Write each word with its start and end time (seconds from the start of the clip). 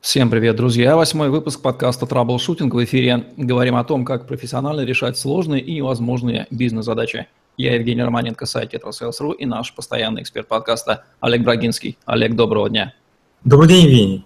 Всем 0.00 0.30
привет, 0.30 0.56
друзья! 0.56 0.96
Восьмой 0.96 1.28
выпуск 1.28 1.60
подкаста 1.60 2.06
«Траблшутинг» 2.06 2.72
в 2.72 2.82
эфире. 2.84 3.26
Говорим 3.36 3.76
о 3.76 3.84
том, 3.84 4.06
как 4.06 4.26
профессионально 4.26 4.80
решать 4.80 5.18
сложные 5.18 5.60
и 5.60 5.74
невозможные 5.74 6.46
бизнес-задачи. 6.50 7.26
Я 7.58 7.74
Евгений 7.74 8.02
Романенко, 8.02 8.46
сайт 8.46 8.72
Tetrasales.ru 8.72 9.34
и 9.34 9.44
наш 9.44 9.74
постоянный 9.74 10.22
эксперт 10.22 10.48
подкаста 10.48 11.04
Олег 11.20 11.42
Брагинский. 11.42 11.98
Олег, 12.06 12.34
доброго 12.34 12.70
дня! 12.70 12.94
Добрый 13.44 13.68
день, 13.68 13.84
Евгений! 13.84 14.24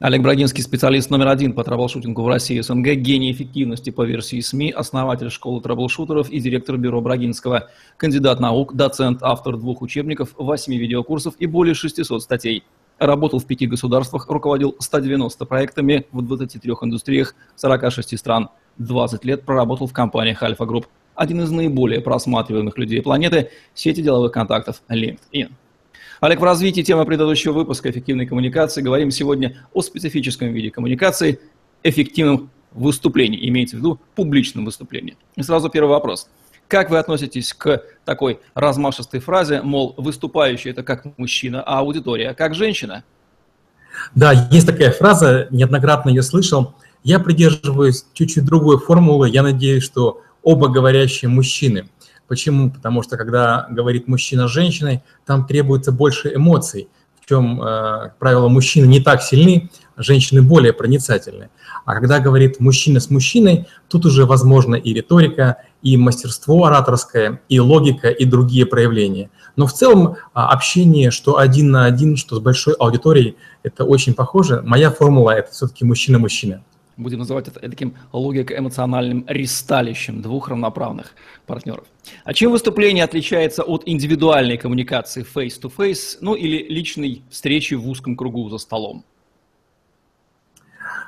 Олег 0.00 0.22
Брагинский, 0.22 0.62
специалист 0.62 1.10
номер 1.10 1.28
один 1.28 1.52
по 1.52 1.62
траблшутингу 1.62 2.22
в 2.22 2.28
России 2.28 2.56
и 2.56 2.62
СНГ, 2.62 2.94
гений 2.94 3.32
эффективности 3.32 3.90
по 3.90 4.06
версии 4.06 4.40
СМИ, 4.40 4.70
основатель 4.70 5.28
школы 5.28 5.60
траблшутеров 5.60 6.30
и 6.30 6.40
директор 6.40 6.78
бюро 6.78 7.02
Брагинского, 7.02 7.68
кандидат 7.98 8.40
наук, 8.40 8.74
доцент, 8.74 9.18
автор 9.20 9.58
двух 9.58 9.82
учебников, 9.82 10.30
восьми 10.38 10.78
видеокурсов 10.78 11.34
и 11.38 11.44
более 11.44 11.74
600 11.74 12.22
статей– 12.22 12.64
Работал 12.98 13.38
в 13.38 13.46
пяти 13.46 13.66
государствах, 13.66 14.28
руководил 14.28 14.76
190 14.78 15.44
проектами 15.44 16.06
в 16.12 16.22
23 16.22 16.72
индустриях 16.82 17.34
46 17.56 18.18
стран. 18.18 18.48
20 18.78 19.24
лет 19.24 19.44
проработал 19.44 19.86
в 19.86 19.92
компаниях 19.92 20.42
Альфа 20.42 20.64
Групп. 20.64 20.86
Один 21.14 21.42
из 21.42 21.50
наиболее 21.50 22.00
просматриваемых 22.00 22.78
людей 22.78 23.02
планеты– 23.02 23.50
сети 23.74 24.02
деловых 24.02 24.32
контактов 24.32 24.82
LinkedIn. 24.88 25.50
Олег, 26.20 26.40
в 26.40 26.44
развитии 26.44 26.82
темы 26.82 27.04
предыдущего 27.04 27.52
выпуска 27.52 27.90
эффективной 27.90 28.26
коммуникации 28.26 28.80
говорим 28.80 29.10
сегодня 29.10 29.56
о 29.72 29.82
специфическом 29.82 30.52
виде 30.52 30.70
коммуникации– 30.70 31.40
эффективном 31.82 32.50
выступлении, 32.72 33.48
имеется 33.48 33.76
в 33.76 33.80
виду 33.80 34.00
публичном 34.14 34.64
выступлении. 34.64 35.16
И 35.36 35.42
сразу 35.42 35.68
первый 35.68 35.90
вопрос– 35.90 36.28
как 36.72 36.88
вы 36.88 36.96
относитесь 36.96 37.52
к 37.52 37.82
такой 38.06 38.40
размашистой 38.54 39.20
фразе, 39.20 39.60
мол, 39.60 39.94
выступающий 39.98 40.70
это 40.70 40.82
как 40.82 41.04
мужчина, 41.18 41.62
а 41.62 41.80
аудитория 41.80 42.32
как 42.32 42.54
женщина? 42.54 43.04
Да, 44.14 44.32
есть 44.50 44.66
такая 44.66 44.90
фраза, 44.90 45.48
неоднократно 45.50 46.08
ее 46.08 46.22
слышал. 46.22 46.74
Я 47.04 47.18
придерживаюсь 47.18 48.06
чуть-чуть 48.14 48.46
другой 48.46 48.78
формулы. 48.78 49.28
Я 49.28 49.42
надеюсь, 49.42 49.84
что 49.84 50.22
оба 50.42 50.68
говорящие 50.68 51.28
мужчины. 51.28 51.90
Почему? 52.26 52.70
Потому 52.70 53.02
что 53.02 53.18
когда 53.18 53.66
говорит 53.68 54.08
мужчина 54.08 54.48
с 54.48 54.50
женщиной, 54.50 55.02
там 55.26 55.46
требуется 55.46 55.92
больше 55.92 56.34
эмоций, 56.34 56.88
в 57.20 57.28
чем, 57.28 57.60
э, 57.60 57.64
как 58.04 58.18
правило, 58.18 58.48
мужчины 58.48 58.86
не 58.86 59.00
так 59.00 59.20
сильны, 59.22 59.68
женщины 59.98 60.40
более 60.40 60.72
проницательны. 60.72 61.50
А 61.84 61.94
когда 61.94 62.18
говорит 62.18 62.60
мужчина 62.60 62.98
с 62.98 63.10
мужчиной, 63.10 63.66
тут 63.88 64.06
уже 64.06 64.24
возможно 64.24 64.74
и 64.74 64.94
риторика, 64.94 65.58
и 65.82 65.96
мастерство 65.96 66.64
ораторское, 66.64 67.40
и 67.48 67.60
логика, 67.60 68.08
и 68.08 68.24
другие 68.24 68.66
проявления. 68.66 69.30
Но 69.56 69.66
в 69.66 69.72
целом 69.72 70.16
а, 70.32 70.48
общение, 70.50 71.10
что 71.10 71.38
один 71.38 71.70
на 71.70 71.84
один, 71.84 72.16
что 72.16 72.36
с 72.36 72.40
большой 72.40 72.74
аудиторией, 72.74 73.36
это 73.62 73.84
очень 73.84 74.14
похоже. 74.14 74.62
Моя 74.64 74.90
формула– 74.90 75.30
это 75.36 75.50
все-таки 75.52 75.84
мужчина-мужчина. 75.84 76.62
Будем 76.96 77.20
называть 77.20 77.48
это 77.48 77.58
таким 77.58 77.94
логико-эмоциональным 78.12 79.24
ристалищем 79.26 80.20
двух 80.20 80.48
равноправных 80.48 81.14
партнеров. 81.46 81.84
А 82.24 82.34
чем 82.34 82.52
выступление 82.52 83.04
отличается 83.04 83.62
от 83.62 83.82
индивидуальной 83.86 84.58
коммуникации 84.58 85.24
face-to-face, 85.24 85.72
-face, 85.78 86.18
ну 86.20 86.34
или 86.34 86.68
личной 86.68 87.22
встречи 87.30 87.74
в 87.74 87.88
узком 87.88 88.14
кругу 88.14 88.48
за 88.50 88.58
столом? 88.58 89.04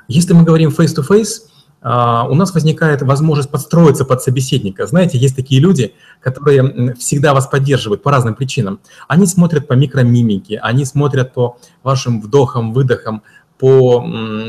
Если 0.07 0.33
мы 0.33 0.43
говорим 0.43 0.69
face-to-face, 0.69 1.47
а, 1.47 1.54
у 1.87 2.33
нас 2.33 2.51
возникает 2.51 3.03
возможность 3.03 3.51
подстроиться 3.51 4.05
под 4.05 4.19
собеседника. 4.23 4.87
Знаете, 4.87 5.19
есть 5.19 5.35
такие 5.35 5.61
люди, 5.61 5.93
которые 6.19 6.95
всегда 6.95 7.35
вас 7.35 7.45
поддерживают 7.45 8.01
по 8.01 8.09
разным 8.09 8.33
причинам. 8.33 8.79
Они 9.07 9.27
смотрят 9.27 9.67
по 9.67 9.73
микромимике, 9.73 10.57
они 10.57 10.83
смотрят 10.83 11.33
по 11.35 11.59
вашим 11.83 12.21
вдохам, 12.21 12.73
выдохам, 12.73 13.21
по 13.59 14.03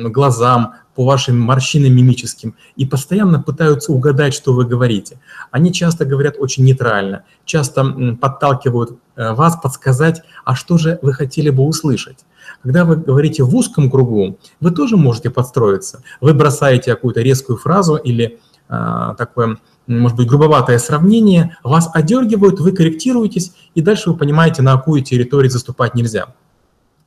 глазам, 0.04 0.76
по 0.96 1.04
вашим 1.04 1.38
морщинам 1.38 1.94
мимическим 1.94 2.56
и 2.74 2.86
постоянно 2.86 3.40
пытаются 3.40 3.92
угадать, 3.92 4.34
что 4.34 4.54
вы 4.54 4.64
говорите. 4.64 5.20
Они 5.50 5.72
часто 5.72 6.06
говорят 6.06 6.36
очень 6.38 6.64
нейтрально, 6.64 7.24
часто 7.44 7.84
подталкивают 8.20 8.98
э, 9.14 9.32
вас 9.34 9.56
подсказать, 9.62 10.22
а 10.44 10.54
что 10.54 10.78
же 10.78 10.98
вы 11.02 11.12
хотели 11.12 11.50
бы 11.50 11.64
услышать. 11.64 12.24
Когда 12.62 12.84
вы 12.84 12.96
говорите 12.96 13.42
в 13.42 13.54
узком 13.54 13.90
кругу, 13.90 14.38
вы 14.60 14.70
тоже 14.70 14.96
можете 14.96 15.28
подстроиться. 15.28 16.02
Вы 16.22 16.32
бросаете 16.32 16.94
какую-то 16.94 17.20
резкую 17.20 17.58
фразу 17.58 17.96
или 17.96 18.38
э, 18.68 19.14
такое, 19.18 19.58
может 19.86 20.16
быть, 20.16 20.28
грубоватое 20.28 20.78
сравнение, 20.78 21.58
вас 21.62 21.90
одергивают, 21.92 22.58
вы 22.58 22.72
корректируетесь, 22.72 23.52
и 23.74 23.82
дальше 23.82 24.10
вы 24.10 24.16
понимаете, 24.16 24.62
на 24.62 24.76
какую 24.76 25.02
территорию 25.02 25.50
заступать 25.50 25.94
нельзя. 25.94 26.28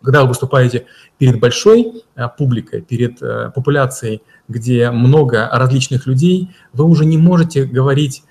Когда 0.02 0.22
вы 0.22 0.30
выступаете 0.30 0.86
перед 1.18 1.40
большой 1.40 2.04
э, 2.16 2.28
публикой, 2.38 2.82
перед 2.82 3.22
э, 3.22 3.52
популяцией, 3.54 4.22
где 4.48 4.92
много 4.92 5.50
различных 5.52 6.08
людей, 6.08 6.50
вы 6.74 6.86
уже 6.86 7.06
не 7.06 7.18
можете 7.18 7.66
говорить 7.66 8.24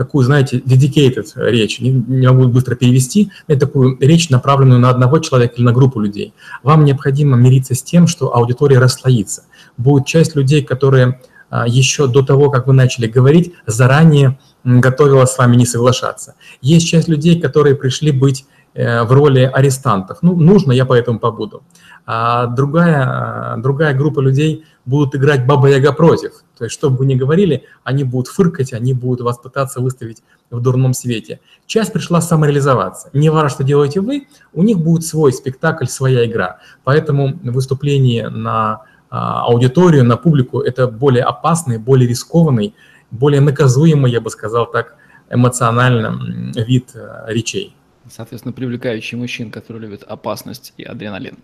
такую, 0.00 0.24
знаете, 0.24 0.58
dedicated 0.58 1.26
речь, 1.36 1.78
не, 1.78 1.90
не 1.90 2.26
могу 2.26 2.48
быстро 2.48 2.74
перевести, 2.74 3.30
это 3.46 3.66
такую 3.66 3.98
речь, 4.00 4.30
направленную 4.30 4.80
на 4.80 4.88
одного 4.88 5.18
человека 5.18 5.56
или 5.56 5.64
на 5.64 5.72
группу 5.72 6.00
людей. 6.00 6.32
Вам 6.62 6.86
необходимо 6.86 7.36
мириться 7.36 7.74
с 7.74 7.82
тем, 7.82 8.06
что 8.06 8.34
аудитория 8.34 8.78
расслоится. 8.78 9.44
Будет 9.76 10.06
часть 10.06 10.34
людей, 10.34 10.64
которые 10.64 11.20
а, 11.50 11.66
еще 11.68 12.06
до 12.06 12.22
того, 12.22 12.48
как 12.50 12.66
вы 12.66 12.72
начали 12.72 13.06
говорить, 13.08 13.52
заранее 13.66 14.38
готовила 14.64 15.26
с 15.26 15.36
вами 15.36 15.56
не 15.56 15.66
соглашаться. 15.66 16.34
Есть 16.62 16.88
часть 16.88 17.08
людей, 17.08 17.40
которые 17.40 17.74
пришли 17.74 18.12
быть 18.12 18.44
э, 18.44 18.44
в 18.74 19.12
роли 19.12 19.50
арестантов. 19.52 20.18
Ну, 20.22 20.36
нужно, 20.36 20.72
я 20.72 20.84
поэтому 20.84 21.18
побуду. 21.18 21.62
А 22.06 22.46
другая, 22.46 23.04
а, 23.04 23.56
другая 23.58 23.94
группа 23.94 24.20
людей 24.20 24.64
будут 24.84 25.14
играть 25.14 25.46
Баба-Яга 25.46 25.92
против. 25.92 26.42
То 26.58 26.64
есть, 26.64 26.74
что 26.74 26.90
бы 26.90 26.98
вы 26.98 27.06
ни 27.06 27.14
говорили, 27.14 27.64
они 27.84 28.04
будут 28.04 28.28
фыркать, 28.28 28.72
они 28.72 28.94
будут 28.94 29.20
вас 29.20 29.38
пытаться 29.38 29.80
выставить 29.80 30.22
в 30.50 30.60
дурном 30.60 30.92
свете. 30.92 31.40
Часть 31.66 31.92
пришла 31.92 32.20
самореализоваться. 32.20 33.10
Не 33.12 33.30
важно, 33.30 33.48
что 33.48 33.64
делаете 33.64 34.00
вы, 34.00 34.26
у 34.52 34.62
них 34.62 34.78
будет 34.78 35.04
свой 35.04 35.32
спектакль, 35.32 35.86
своя 35.86 36.26
игра. 36.26 36.58
Поэтому 36.84 37.38
выступление 37.44 38.28
на 38.28 38.82
а, 39.08 39.42
аудиторию, 39.44 40.04
на 40.04 40.16
публику– 40.16 40.60
это 40.60 40.86
более 40.86 41.24
опасный, 41.24 41.78
более 41.78 42.08
рискованный, 42.08 42.74
более 43.10 43.40
наказуемый, 43.40 44.10
я 44.10 44.20
бы 44.20 44.30
сказал 44.30 44.70
так, 44.70 44.96
эмоционально 45.30 46.52
вид 46.56 46.90
а, 46.94 47.26
речей. 47.28 47.76
Соответственно, 48.10 48.52
привлекающий 48.52 49.16
мужчин, 49.16 49.50
которые 49.50 49.82
любят 49.82 50.02
опасность 50.02 50.74
и 50.76 50.82
адреналин. 50.82 51.38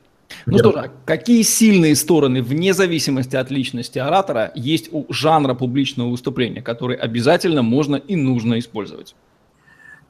Ну 0.46 0.58
что 0.58 0.72
же, 0.72 0.90
какие 1.04 1.42
сильные 1.42 1.94
стороны, 1.94 2.42
вне 2.42 2.74
зависимости 2.74 3.36
от 3.36 3.50
личности 3.50 3.98
оратора, 3.98 4.50
есть 4.54 4.88
у 4.92 5.06
жанра 5.12 5.54
публичного 5.54 6.10
выступления, 6.10 6.62
который 6.62 6.96
обязательно 6.96 7.62
можно 7.62 7.96
и 7.96 8.16
нужно 8.16 8.58
использовать? 8.58 9.14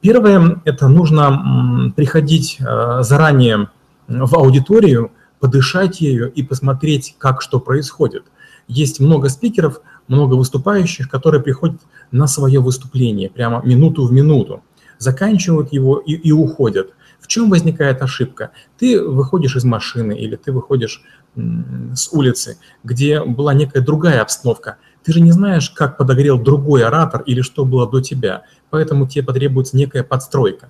Первое– 0.01 0.61
это 0.65 0.87
нужно 0.87 1.93
приходить 1.95 2.57
э, 2.59 3.01
заранее 3.01 3.69
в 4.07 4.35
аудиторию, 4.35 5.11
подышать 5.39 6.01
ею 6.01 6.31
и 6.31 6.43
посмотреть, 6.43 7.15
как 7.17 7.41
что 7.41 7.59
происходит. 7.59 8.23
Есть 8.67 8.99
много 8.99 9.29
спикеров, 9.29 9.81
много 10.07 10.35
выступающих, 10.35 11.09
которые 11.09 11.41
приходят 11.41 11.79
на 12.11 12.27
свое 12.27 12.59
выступление, 12.59 13.29
прямо 13.29 13.61
минуту 13.63 14.05
в 14.05 14.11
минуту, 14.11 14.61
заканчивают 14.97 15.73
его 15.73 15.97
и, 15.97 16.13
и 16.13 16.31
уходят. 16.31 16.93
В 17.19 17.27
чем 17.27 17.49
возникает 17.49 18.01
ошибка? 18.01 18.51
Ты 18.77 19.03
выходишь 19.03 19.55
из 19.55 19.63
машины 19.63 20.13
или 20.13 20.35
ты 20.35 20.51
выходишь 20.51 21.03
с 21.35 22.13
улицы, 22.13 22.57
где 22.83 23.23
была 23.23 23.53
некая 23.53 23.81
другая 23.81 24.21
обстановка. 24.21 24.77
Ты 25.03 25.13
же 25.13 25.21
не 25.21 25.31
знаешь, 25.31 25.69
как 25.69 25.97
подогрел 25.97 26.37
другой 26.39 26.83
оратор 26.83 27.21
или 27.21 27.41
что 27.41 27.65
было 27.65 27.89
до 27.89 28.01
тебя, 28.01 28.43
поэтому 28.69 29.07
тебе 29.07 29.23
потребуется 29.23 29.77
некая 29.77 30.03
подстройка. 30.03 30.69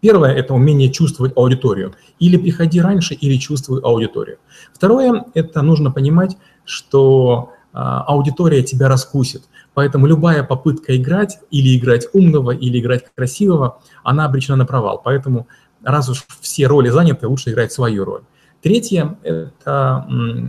Первое– 0.00 0.32
это 0.34 0.54
умение 0.54 0.92
чувствовать 0.92 1.32
аудиторию. 1.36 1.94
Или 2.20 2.36
приходи 2.36 2.80
раньше, 2.80 3.14
или 3.14 3.36
чувствуй 3.36 3.80
аудиторию. 3.80 4.38
Второе– 4.72 5.24
это 5.34 5.62
нужно 5.62 5.90
понимать, 5.90 6.36
что 6.64 7.52
а, 7.72 8.02
аудитория 8.02 8.62
тебя 8.62 8.88
раскусит. 8.88 9.47
Поэтому 9.78 10.08
любая 10.08 10.42
попытка 10.42 10.96
играть, 10.96 11.38
или 11.52 11.78
играть 11.78 12.08
умного, 12.12 12.50
или 12.50 12.80
играть 12.80 13.04
красивого, 13.14 13.78
она 14.02 14.24
обречена 14.24 14.56
на 14.56 14.66
провал. 14.66 15.00
Поэтому 15.04 15.46
раз 15.84 16.08
уж 16.08 16.26
все 16.40 16.66
роли 16.66 16.88
заняты, 16.88 17.28
лучше 17.28 17.50
играть 17.50 17.72
свою 17.72 18.04
роль. 18.04 18.22
Третье– 18.60 19.16
это 19.22 20.04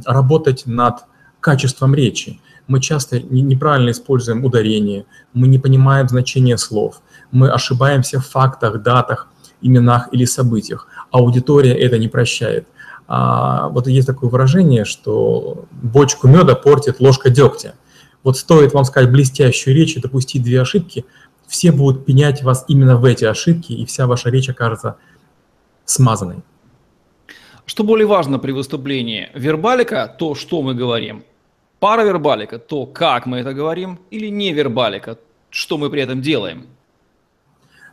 работать 0.07 0.63
над 0.65 1.05
качеством 1.41 1.93
речи. 1.93 2.41
Мы 2.65 2.81
часто 2.81 3.21
неправильно 3.21 3.91
используем 3.91 4.43
ударение, 4.43 5.05
мы 5.33 5.47
не 5.47 5.59
понимаем 5.59 6.09
значение 6.09 6.57
слов, 6.57 7.03
мы 7.31 7.51
ошибаемся 7.51 8.19
в 8.19 8.25
фактах, 8.25 8.81
датах, 8.81 9.27
именах 9.61 10.09
или 10.11 10.25
событиях. 10.25 10.87
Аудитория 11.11 11.75
это 11.75 11.99
не 11.99 12.07
прощает– 12.07 12.67
а, 13.11 13.69
вот 13.69 13.87
есть 13.87 14.05
такое 14.05 14.29
выражение, 14.29 14.85
что 14.85 15.65
бочку 15.71 16.27
меда 16.27 16.53
портит 16.53 16.99
ложка 16.99 17.31
дегтя. 17.31 17.73
Вот 18.23 18.37
стоит 18.37 18.73
вам 18.73 18.85
сказать 18.85 19.11
блестящую 19.11 19.75
речь 19.75 19.95
и 19.95 20.01
допустить 20.01 20.43
две 20.43 20.61
ошибки, 20.61 21.05
все 21.47 21.71
будут 21.71 22.05
пенять 22.05 22.43
вас 22.43 22.65
именно 22.67 22.97
в 22.97 23.05
эти 23.05 23.25
ошибки, 23.25 23.73
и 23.73 23.85
вся 23.85 24.07
ваша 24.07 24.29
речь 24.29 24.49
окажется 24.49 24.97
смазанной. 25.85 26.43
Что 27.65 27.83
более 27.83 28.07
важно 28.07 28.39
при 28.39 28.51
выступлении? 28.51 29.29
Вербалика, 29.33 30.13
то, 30.17 30.35
что 30.35 30.61
мы 30.61 30.75
говорим, 30.75 31.23
паравербалика, 31.79 32.59
то, 32.59 32.85
как 32.85 33.25
мы 33.25 33.39
это 33.39 33.53
говорим, 33.53 33.99
или 34.11 34.27
невербалика, 34.27 35.17
что 35.49 35.77
мы 35.77 35.89
при 35.89 36.01
этом 36.01 36.21
делаем? 36.21 36.67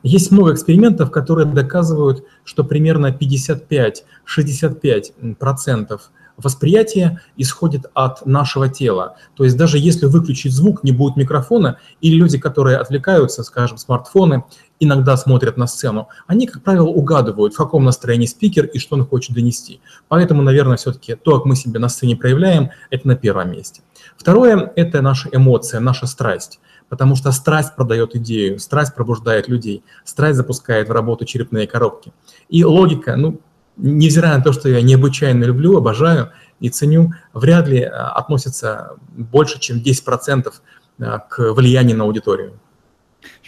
Есть 0.03 0.31
много 0.31 0.53
экспериментов, 0.53 1.11
которые 1.11 1.47
доказывают, 1.47 2.27
что 2.45 2.65
примерно 2.65 3.09
55-65% 3.09 6.01
восприятие 6.37 7.21
исходит 7.37 7.87
от 7.95 8.27
нашего 8.27 8.69
тела. 8.69 9.17
То 9.35 9.45
есть 9.45 9.57
даже 9.57 9.79
если 9.79 10.07
выключить 10.07 10.53
звук, 10.53 10.85
не 10.85 10.93
будет 10.93 11.17
микрофона, 11.17 11.79
или 12.01 12.17
люди, 12.17 12.39
которые 12.39 12.79
отвлекаются, 12.79 13.43
скажем, 13.43 13.79
смартфоны, 13.79 14.45
иногда 14.79 15.17
смотрят 15.17 15.57
на 15.57 15.67
сцену, 15.67 16.09
они, 16.27 16.47
как 16.47 16.63
правило, 16.63 16.89
угадывают, 16.89 17.55
в 17.55 17.57
каком 17.57 17.85
настроении 17.85 18.27
спикер 18.27 18.67
и 18.67 18.79
что 18.79 18.97
он 18.97 19.07
хочет 19.07 19.35
донести. 19.35 19.81
Поэтому, 20.09 20.43
наверное, 20.43 20.77
все-таки 20.77 21.15
то, 21.15 21.39
как 21.39 21.47
мы 21.47 21.57
себя 21.57 21.81
на 21.81 21.89
сцене 21.89 22.17
проявляем, 22.17 22.71
это 22.91 23.09
на 23.09 23.17
первом 23.17 23.53
месте. 23.53 23.83
Второе– 24.17 24.73
это 24.77 25.01
наша 25.03 25.29
эмоция, 25.33 25.81
наша 25.81 26.07
страсть. 26.07 26.61
Потому 26.89 27.17
что 27.17 27.33
страсть 27.33 27.75
продает 27.75 28.15
идею, 28.15 28.61
страсть 28.61 28.95
пробуждает 28.95 29.49
людей, 29.49 29.83
страсть 30.05 30.37
запускает 30.37 30.89
в 30.89 30.93
работу 30.93 31.25
черепные 31.25 31.67
коробки. 31.67 32.13
И 32.49 32.65
логика, 32.65 33.17
ну, 33.17 33.41
невзирая 33.77 34.39
на 34.39 34.43
то, 34.43 34.53
что 34.53 34.69
я 34.69 34.83
необычайно 34.83 35.45
люблю, 35.45 35.77
обожаю 35.77 36.33
и 36.61 36.69
ценю, 36.71 37.13
вряд 37.33 37.69
ли 37.69 37.81
э, 37.81 37.89
относится 37.89 38.97
больше, 39.11 39.61
чем 39.61 39.79
10% 39.79 40.53
э, 40.99 41.19
к 41.29 41.53
влиянию 41.53 41.97
на 41.97 42.05
аудиторию. 42.05 42.59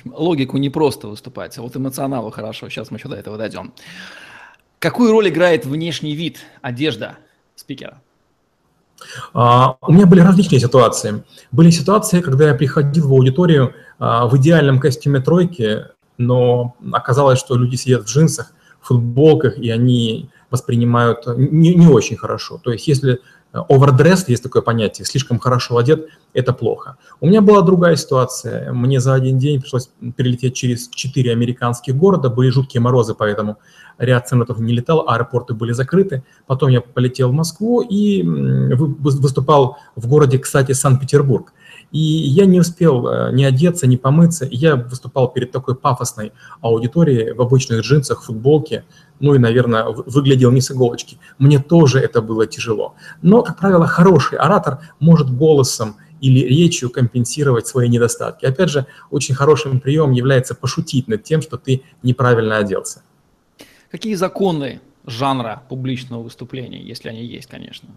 Логику 0.05 0.59
не 0.59 0.71
просто 0.71 1.09
выступать, 1.09 1.57
а 1.59 1.63
вот 1.63 1.77
эмоционалу 1.77 2.31
хорошо. 2.31 2.69
Сейчас 2.69 2.91
мы 2.91 2.99
еще 2.99 3.09
до 3.09 3.17
этого 3.17 3.37
дойдем. 3.37 3.73
Какую 4.79 5.13
роль 5.13 5.29
играет 5.29 5.65
внешний 5.65 6.15
вид, 6.15 6.39
одежда 6.63 7.17
спикера? 7.57 8.01
Uh, 9.33 9.77
у 9.81 9.93
меня 9.93 10.07
были 10.07 10.21
различные 10.21 10.61
ситуации. 10.61 11.23
Были 11.53 11.71
ситуации, 11.71 12.21
когда 12.21 12.49
я 12.49 12.55
приходил 12.55 13.09
в 13.09 13.13
аудиторию 13.13 13.75
uh, 14.01 14.29
в 14.29 14.37
идеальном 14.39 14.81
костюме 14.81 15.21
тройки, 15.21 15.85
но 16.17 16.77
оказалось, 16.93 17.39
что 17.39 17.55
люди 17.57 17.77
сидят 17.77 18.03
в 18.03 18.07
джинсах, 18.07 18.53
футболках, 18.81 19.59
и 19.59 19.71
они 19.71 20.31
воспринимают 20.51 21.27
не, 21.37 21.75
не 21.75 21.87
очень 21.87 22.17
хорошо. 22.17 22.61
То 22.63 22.73
есть 22.73 22.89
если 22.89 23.21
overdressed, 23.53 24.25
есть 24.29 24.43
такое 24.43 24.63
понятие, 24.63 25.07
слишком 25.07 25.39
хорошо 25.39 25.79
одет, 25.79 26.09
это 26.35 26.53
плохо. 26.53 26.97
У 27.21 27.27
меня 27.27 27.41
была 27.41 27.63
другая 27.63 27.97
ситуация. 27.97 28.73
Мне 28.73 29.01
за 29.01 29.15
один 29.15 29.39
день 29.39 29.61
пришлось 29.61 29.91
перелететь 30.17 30.55
через 30.55 30.89
четыре 30.89 31.33
американских 31.33 31.97
города, 31.97 32.29
были 32.29 32.51
жуткие 32.51 32.81
морозы, 32.81 33.15
поэтому 33.15 33.59
ряд 33.99 34.29
самолетов 34.29 34.59
не 34.61 34.75
летал, 34.75 35.09
аэропорты 35.09 35.55
были 35.55 35.73
закрыты. 35.73 36.23
Потом 36.47 36.71
я 36.71 36.81
полетел 36.81 37.31
в 37.31 37.33
Москву 37.33 37.81
и 37.81 38.23
выступал 38.23 39.79
в 39.97 40.07
городе, 40.07 40.39
кстати, 40.39 40.73
Санкт-Петербург. 40.73 41.53
И 41.91 41.99
я 41.99 42.45
не 42.45 42.61
успел 42.61 43.07
э, 43.07 43.31
ни 43.33 43.45
одеться, 43.45 43.87
ни 43.87 43.97
помыться. 43.97 44.47
Я 44.51 44.77
выступал 44.77 45.33
перед 45.33 45.53
такой 45.53 45.75
пафосной 45.75 46.33
аудиторией 46.61 47.33
в 47.33 47.41
обычных 47.41 47.81
джинсах, 47.81 48.23
футболке, 48.23 48.85
ну 49.21 49.35
и, 49.35 49.39
наверное, 49.39 49.85
выглядел 49.85 50.51
не 50.51 50.61
с 50.61 50.71
иголочки. 50.71 51.19
Мне 51.39 51.59
тоже 51.59 51.99
это 51.99 52.21
было 52.21 52.47
тяжело. 52.47 52.95
Но, 53.23 53.43
как 53.43 53.59
правило, 53.59 53.87
хороший 53.87 54.39
оратор 54.39 54.81
может 55.01 55.31
голосом 55.31 55.97
или 56.21 56.41
речью 56.41 56.91
компенсировать 56.91 57.67
свои 57.67 57.89
недостатки. 57.89 58.45
Опять 58.45 58.71
же, 58.71 58.87
очень 59.11 59.35
хорошим 59.35 59.81
приемом 59.81 60.13
является 60.13 60.55
пошутить 60.55 61.09
над 61.09 61.23
тем, 61.23 61.43
что 61.43 61.57
ты 61.57 61.83
неправильно 62.03 62.59
оделся. 62.59 63.03
Какие 63.91 64.15
законы 64.15 64.81
жанра 65.07 65.63
публичного 65.69 66.23
выступления, 66.23 66.83
если 66.83 67.09
они 67.09 67.25
есть, 67.25 67.49
конечно? 67.49 67.89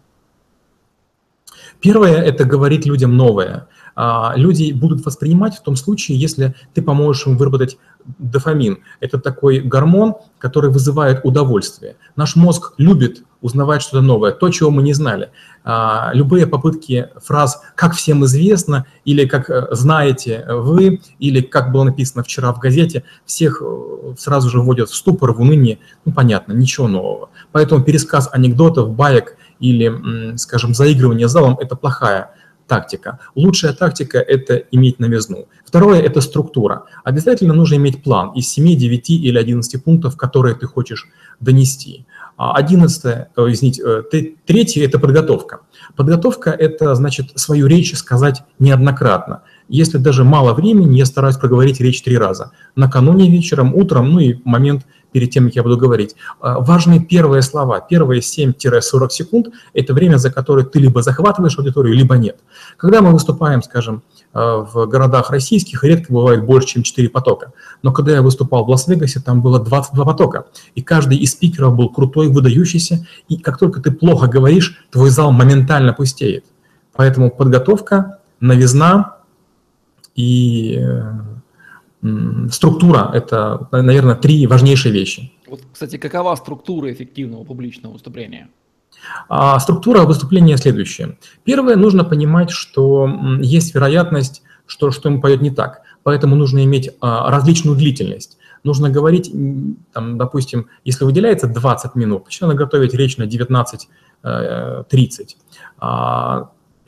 Первое– 1.80 2.21
это 2.24 2.45
говорить 2.45 2.86
людям 2.86 3.15
новое. 3.18 3.68
А, 3.95 4.33
люди 4.36 4.71
будут 4.71 5.06
воспринимать 5.06 5.56
в 5.56 5.62
том 5.62 5.75
случае, 5.75 6.18
если 6.18 6.56
ты 6.74 6.81
поможешь 6.81 7.27
им 7.27 7.38
выработать 7.38 7.77
дофамин. 8.18 8.80
Это 9.00 9.19
такой 9.19 9.59
гормон, 9.59 10.15
который 10.39 10.71
вызывает 10.71 11.21
удовольствие. 11.24 11.98
Наш 12.15 12.36
мозг 12.36 12.74
любит 12.77 13.24
узнавать 13.42 13.81
что-то 13.81 14.01
новое, 14.01 14.31
то, 14.31 14.50
чего 14.50 14.69
мы 14.69 14.83
не 14.83 14.94
знали. 14.94 15.30
А, 15.63 16.12
любые 16.13 16.48
попытки 16.48 17.09
фраз 17.24 17.62
«как 17.75 17.94
всем 17.94 18.24
известно» 18.25 18.86
или 19.03 19.25
«как 19.25 19.50
э, 19.50 19.68
знаете 19.71 20.45
вы» 20.48 21.01
или 21.19 21.42
«как 21.42 21.71
было 21.71 21.83
написано 21.86 22.24
вчера 22.24 22.53
в 22.53 22.59
газете», 22.59 23.03
всех 23.25 23.62
э, 23.63 24.15
сразу 24.18 24.50
же 24.50 24.62
вводят 24.62 24.89
в 24.89 24.95
ступор, 24.95 25.33
в 25.33 25.42
уныние. 25.42 25.80
Ну, 26.06 26.13
понятно, 26.13 26.53
ничего 26.53 26.88
нового. 26.88 27.30
Поэтому 27.51 27.83
пересказ 27.83 28.30
анекдотов, 28.31 28.92
баек 28.92 29.38
или, 29.61 30.35
скажем, 30.37 30.73
заигрывание 30.73 31.27
залом– 31.27 31.57
это 31.61 31.75
плохая 31.75 32.31
тактика. 32.67 33.19
Лучшая 33.35 33.73
тактика– 33.73 34.17
это 34.35 34.55
иметь 34.71 34.99
новизну. 34.99 35.47
Второе– 35.65 36.01
это 36.07 36.21
структура. 36.21 36.83
Обязательно 37.03 37.53
нужно 37.53 37.75
иметь 37.75 38.01
план 38.03 38.31
из 38.31 38.47
7, 38.49 38.77
9 38.77 39.09
или 39.09 39.37
11 39.37 39.83
пунктов, 39.83 40.15
которые 40.15 40.55
ты 40.55 40.67
хочешь 40.67 41.07
донести. 41.41 42.05
А 42.37 42.53
одиннадцатое, 42.55 43.29
извините, 43.37 43.83
э, 43.85 44.03
третье– 44.45 44.85
это 44.87 44.99
подготовка. 44.99 45.59
Подготовка– 45.95 46.49
это, 46.59 46.95
значит, 46.95 47.31
свою 47.35 47.67
речь 47.67 47.95
сказать 47.95 48.43
неоднократно. 48.57 49.41
Если 49.71 50.00
даже 50.00 50.25
мало 50.25 50.53
времени, 50.53 50.97
я 50.97 51.06
стараюсь 51.06 51.38
проговорить 51.38 51.79
речь 51.79 52.01
три 52.01 52.18
раза. 52.18 52.51
Накануне 52.75 53.29
вечером, 53.29 53.73
утром, 53.73 54.09
ну 54.09 54.19
и 54.19 54.35
момент 54.44 54.85
перед 55.13 55.29
тем, 55.31 55.45
как 55.45 55.56
я 55.56 55.63
буду 55.63 55.77
говорить. 55.77 56.18
А, 56.41 56.59
важны 56.59 57.00
первые 57.00 57.41
слова. 57.41 57.79
Первые 57.79 58.19
7-40 58.19 59.09
секунд– 59.09 59.47
это 59.73 59.94
время, 59.94 60.18
за 60.18 60.29
которое 60.29 60.65
ты 60.65 60.79
либо 60.79 61.01
захватываешь 61.01 61.57
аудиторию, 61.57 61.95
либо 61.95 62.18
нет. 62.18 62.39
Когда 62.75 63.01
мы 63.01 63.12
выступаем, 63.12 63.63
скажем, 63.63 64.03
а, 64.33 64.57
в 64.57 64.88
городах 64.88 65.31
российских, 65.31 65.85
редко 65.85 66.12
бывает 66.12 66.45
больше, 66.45 66.67
чем 66.67 66.83
4 66.83 67.07
потока. 67.07 67.53
Но 67.81 67.94
когда 67.94 68.12
я 68.12 68.21
выступал 68.21 68.65
в 68.65 68.69
Лас-Вегасе, 68.69 69.21
там 69.21 69.41
было 69.41 69.57
22 69.57 70.03
потока. 70.03 70.47
И 70.75 70.81
каждый 70.81 71.17
из 71.17 71.31
спикеров 71.31 71.77
был 71.77 71.88
крутой, 71.88 72.27
выдающийся. 72.27 73.07
И 73.29 73.38
как 73.38 73.57
только 73.57 73.79
ты 73.79 73.91
плохо 73.91 74.27
говоришь, 74.27 74.85
твой 74.91 75.12
зал 75.12 75.31
моментально 75.31 75.94
пустеет. 75.94 76.44
Поэтому 76.94 77.31
подготовка, 77.31 78.17
новизна 78.41 79.20
и 80.15 80.79
э, 80.79 82.49
структура– 82.51 83.11
это, 83.13 83.67
наверное, 83.71 84.15
три 84.15 84.47
важнейшие 84.47 84.93
вещи. 84.93 85.31
Вот, 85.47 85.61
кстати, 85.71 85.97
какова 85.97 86.35
структура 86.35 86.91
эффективного 86.91 87.43
публичного 87.43 87.93
выступления? 87.93 88.49
А, 89.29 89.59
структура 89.59 90.01
выступления 90.01 90.57
следующая. 90.57 91.17
Первое, 91.43 91.75
нужно 91.75 92.03
понимать, 92.03 92.51
что 92.51 93.09
есть 93.41 93.74
вероятность, 93.74 94.43
что 94.65 94.91
что 94.91 95.09
ему 95.09 95.21
пойдет 95.21 95.41
не 95.41 95.51
так. 95.51 95.81
Поэтому 96.03 96.36
нужно 96.36 96.63
иметь 96.63 96.91
а, 97.01 97.29
различную 97.29 97.77
длительность. 97.77 98.38
Нужно 98.63 98.89
говорить, 98.89 99.31
там, 99.91 100.17
допустим, 100.17 100.67
если 100.83 101.03
выделяется 101.03 101.47
20 101.47 101.95
минут, 101.95 102.25
начинаю 102.25 102.55
готовить 102.55 102.93
речь 102.93 103.17
на 103.17 103.24
19-30. 103.24 105.36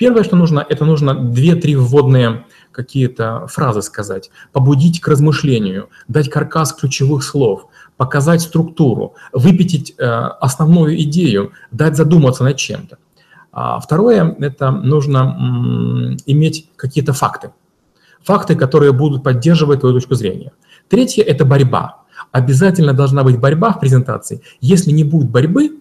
Первое, 0.03 0.25
что 0.25 0.35
нужно, 0.35 0.65
это 0.67 0.83
нужно 0.83 1.11
2-3 1.11 1.77
вводные 1.77 2.43
какие-то 2.73 3.47
фразы 3.47 3.81
сказать, 3.81 4.31
побудить 4.51 4.99
к 4.99 5.07
размышлению, 5.07 5.87
дать 6.09 6.29
каркас 6.29 6.73
ключевых 6.73 7.23
слов, 7.23 7.67
показать 7.95 8.41
структуру, 8.41 9.13
выпятить 9.31 9.95
э, 9.97 10.03
основную 10.03 11.01
идею, 11.03 11.53
дать 11.71 11.95
задуматься 11.95 12.43
над 12.43 12.57
чем-то. 12.57 12.97
А 13.53 13.79
второе– 13.79 14.35
это 14.39 14.71
нужно 14.71 16.17
иметь 16.25 16.69
какие-то 16.75 17.13
факты. 17.13 17.51
Факты, 18.23 18.57
которые 18.57 18.91
будут 18.91 19.23
поддерживать 19.23 19.79
твою 19.79 19.95
точку 19.95 20.15
зрения. 20.15 20.51
Третье– 20.89 21.23
это 21.23 21.45
борьба. 21.45 22.03
Обязательно 22.33 22.91
должна 22.91 23.23
быть 23.23 23.39
борьба 23.39 23.71
в 23.71 23.79
презентации. 23.79 24.41
Если 24.59 24.91
не 24.91 25.05
будет 25.05 25.29
борьбы, 25.29 25.77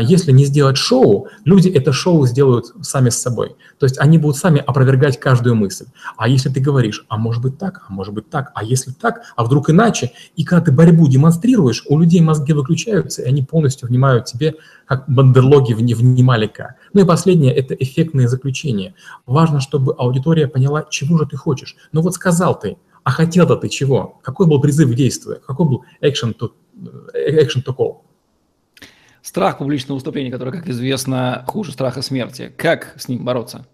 если 0.00 0.32
не 0.32 0.44
сделать 0.44 0.76
шоу, 0.76 1.28
люди 1.44 1.68
это 1.68 1.92
шоу 1.92 2.26
сделают 2.26 2.72
сами 2.82 3.10
с 3.10 3.18
собой. 3.18 3.56
То 3.78 3.84
есть 3.84 3.98
они 3.98 4.18
будут 4.18 4.36
сами 4.36 4.62
опровергать 4.66 5.20
каждую 5.20 5.54
мысль. 5.54 5.86
А 6.16 6.28
если 6.28 6.48
ты 6.48 6.60
говоришь, 6.60 7.04
а 7.08 7.16
может 7.16 7.42
быть 7.42 7.58
так, 7.58 7.84
а 7.88 7.92
может 7.92 8.14
быть 8.14 8.28
так, 8.28 8.50
а 8.54 8.64
если 8.64 8.90
так, 8.90 9.22
а 9.36 9.44
вдруг 9.44 9.70
иначе, 9.70 10.12
и 10.36 10.44
когда 10.44 10.66
ты 10.66 10.72
борьбу 10.72 11.06
демонстрируешь, 11.06 11.84
у 11.88 11.98
людей 11.98 12.20
мозги 12.20 12.52
выключаются, 12.52 13.22
и 13.22 13.26
они 13.26 13.42
полностью 13.42 13.88
внимают 13.88 14.24
тебе, 14.24 14.54
как 14.86 15.04
бандерлоги 15.08 15.74
внимали 15.74 16.46
к. 16.46 16.74
Ну 16.92 17.02
и 17.02 17.04
последнее– 17.04 17.54
это 17.54 17.74
эффектные 17.74 18.28
заключения. 18.28 18.94
Важно, 19.26 19.60
чтобы 19.60 19.94
аудитория 19.96 20.48
поняла, 20.48 20.84
чего 20.88 21.18
же 21.18 21.26
ты 21.26 21.36
хочешь. 21.36 21.76
Ну 21.92 22.00
вот 22.00 22.14
сказал 22.14 22.58
ты, 22.58 22.78
а 23.04 23.10
хотел-то 23.10 23.56
ты 23.56 23.68
чего? 23.68 24.18
Какой 24.22 24.46
был 24.46 24.60
призыв 24.60 24.90
к 24.90 24.94
действию? 24.94 25.40
Какой 25.46 25.66
был 25.66 25.84
action 26.02 26.34
to, 26.36 26.50
э, 27.14 27.42
action 27.42 27.64
to 27.64 27.74
call? 27.74 28.07
Страх 29.28 29.58
публичного 29.58 29.96
выступления, 29.96 30.30
который, 30.30 30.54
как 30.54 30.70
известно, 30.70 31.44
хуже 31.46 31.72
страха 31.72 32.00
смерти. 32.00 32.50
Как 32.56 32.94
с 32.96 33.08
ним 33.08 33.26
бороться? 33.26 33.66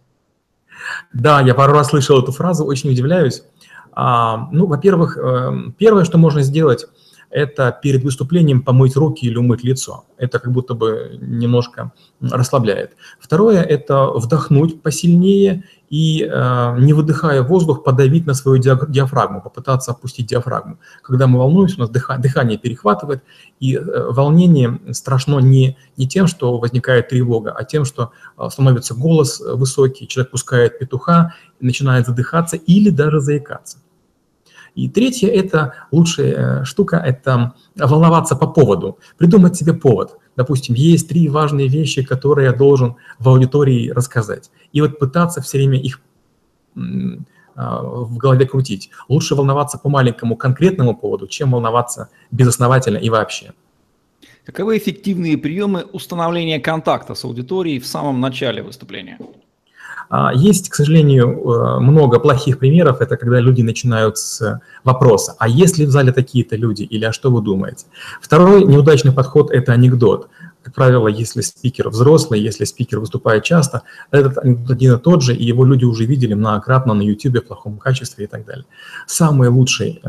Да, 1.12 1.40
я 1.42 1.54
пару 1.54 1.74
раз 1.74 1.90
слышал 1.90 2.20
эту 2.20 2.32
фразу, 2.32 2.64
очень 2.64 2.90
удивляюсь. 2.90 3.44
А, 3.92 4.48
ну, 4.50 4.66
во-первых, 4.66 5.16
э, 5.16 5.52
первое, 5.78 6.02
что 6.02 6.18
можно 6.18 6.42
сделать, 6.42 6.86
это 7.34 7.76
перед 7.82 8.04
выступлением 8.04 8.62
помыть 8.62 8.94
руки 8.96 9.26
или 9.26 9.36
умыть 9.36 9.64
лицо. 9.64 10.04
Это 10.16 10.38
как 10.38 10.52
будто 10.52 10.74
бы 10.74 11.18
немножко 11.20 11.90
расслабляет. 12.20 12.92
Второе– 13.18 13.60
это 13.62 14.06
вдохнуть 14.06 14.82
посильнее 14.82 15.64
и, 15.90 16.22
э, 16.22 16.76
не 16.78 16.92
выдыхая 16.92 17.42
воздух, 17.42 17.82
подавить 17.82 18.24
на 18.26 18.34
свою 18.34 18.62
диафрагму, 18.62 19.42
попытаться 19.42 19.90
опустить 19.90 20.26
диафрагму. 20.26 20.78
Когда 21.02 21.26
мы 21.26 21.40
волнуемся, 21.40 21.74
у 21.78 21.80
нас 21.80 21.90
дыхание 21.90 22.56
перехватывает, 22.56 23.24
и 23.58 23.74
э, 23.74 23.80
волнение 24.10 24.78
страшно 24.92 25.40
не, 25.40 25.76
не 25.96 26.06
тем, 26.06 26.28
что 26.28 26.58
возникает 26.58 27.08
тревога, 27.08 27.50
а 27.50 27.64
тем, 27.64 27.84
что 27.84 28.12
э, 28.38 28.48
становится 28.48 28.94
голос 28.94 29.40
высокий, 29.40 30.06
человек 30.06 30.30
пускает 30.30 30.78
петуха, 30.78 31.34
начинает 31.58 32.06
задыхаться 32.06 32.56
или 32.56 32.90
даже 32.90 33.18
заикаться. 33.18 33.78
И 34.74 34.88
третье– 34.88 35.28
это 35.30 35.74
лучшая 35.92 36.64
штука– 36.64 36.96
это 37.06 37.54
волноваться 37.76 38.36
по 38.36 38.46
поводу, 38.46 38.98
придумать 39.18 39.56
себе 39.56 39.72
повод– 39.74 40.18
допустим, 40.36 40.74
есть 40.74 41.08
три 41.08 41.28
важные 41.28 41.68
вещи, 41.68 42.02
которые 42.02 42.46
я 42.46 42.52
должен 42.52 42.96
в 43.18 43.28
аудитории 43.28 43.90
рассказать. 43.90 44.50
И 44.72 44.80
вот 44.80 44.98
пытаться 44.98 45.40
все 45.40 45.58
время 45.58 45.78
их 45.78 46.00
а, 47.54 47.82
в 47.82 48.16
голове 48.16 48.46
крутить. 48.46 48.90
Лучше 49.08 49.34
волноваться 49.34 49.78
по 49.78 49.88
маленькому 49.88 50.36
конкретному 50.36 50.96
поводу, 50.96 51.26
чем 51.26 51.52
волноваться 51.52 52.08
безосновательно 52.30 52.98
и 52.98 53.10
вообще. 53.10 53.52
Каковы 54.44 54.76
эффективные 54.76 55.38
приемы 55.38 55.84
установления 55.84 56.60
контакта 56.60 57.14
с 57.14 57.24
аудиторией 57.24 57.78
в 57.78 57.86
самом 57.86 58.20
начале 58.20 58.62
выступления? 58.62 59.18
А, 60.08 60.32
есть, 60.34 60.68
к 60.68 60.74
сожалению, 60.74 61.28
э, 61.28 61.80
много 61.80 62.18
плохих 62.18 62.58
примеров. 62.58 63.00
Это 63.00 63.16
когда 63.16 63.40
люди 63.40 63.62
начинают 63.62 64.18
с 64.18 64.60
вопроса, 64.84 65.34
а 65.38 65.48
есть 65.48 65.78
ли 65.78 65.86
в 65.86 65.90
зале 65.90 66.12
такие-то 66.12 66.56
люди 66.56 66.82
или 66.82 67.04
а 67.04 67.12
что 67.12 67.30
вы 67.30 67.42
думаете? 67.42 67.86
Второй 68.20 68.64
неудачный 68.64 69.12
подход– 69.12 69.50
это 69.52 69.72
анекдот. 69.72 70.28
Как 70.62 70.74
правило, 70.74 71.08
если 71.08 71.42
спикер 71.42 71.90
взрослый, 71.90 72.40
если 72.40 72.64
спикер 72.64 72.98
выступает 72.98 73.44
часто, 73.44 73.82
этот 74.10 74.38
анекдот 74.38 74.70
один 74.70 74.94
и 74.94 74.98
тот 74.98 75.22
же, 75.22 75.34
и 75.34 75.44
его 75.44 75.64
люди 75.64 75.84
уже 75.84 76.06
видели 76.06 76.32
многократно 76.32 76.94
на 76.94 77.02
YouTube 77.02 77.44
в 77.44 77.48
плохом 77.48 77.76
качестве 77.76 78.24
и 78.24 78.28
так 78.28 78.46
далее. 78.46 78.64
Самый 79.06 79.48
лучший 79.48 80.00
э, 80.02 80.08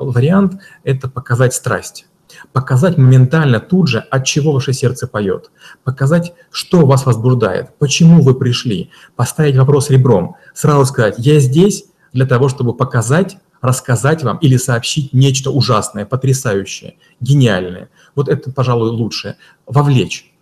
вариант– 0.00 0.60
это 0.84 1.08
показать 1.08 1.54
страсть 1.54 2.06
показать 2.52 2.98
моментально 2.98 3.60
тут 3.60 3.88
же, 3.88 3.98
от 3.98 4.24
чего 4.24 4.52
ваше 4.52 4.72
сердце 4.72 5.06
поет, 5.06 5.50
показать, 5.84 6.32
что 6.50 6.86
вас 6.86 7.06
возбуждает, 7.06 7.70
почему 7.78 8.22
вы 8.22 8.34
пришли, 8.34 8.90
поставить 9.16 9.56
вопрос 9.56 9.90
ребром, 9.90 10.36
сразу 10.54 10.86
сказать, 10.86 11.16
я 11.18 11.38
здесь 11.40 11.84
для 12.12 12.26
того, 12.26 12.48
чтобы 12.48 12.74
показать, 12.74 13.38
рассказать 13.60 14.22
вам 14.22 14.38
или 14.38 14.56
сообщить 14.56 15.12
нечто 15.12 15.50
ужасное, 15.50 16.04
потрясающее, 16.04 16.96
гениальное. 17.20 17.88
Вот 18.14 18.28
это, 18.28 18.50
пожалуй, 18.52 18.90
лучшее. 18.90 19.36
Вовлечь. 19.66 20.32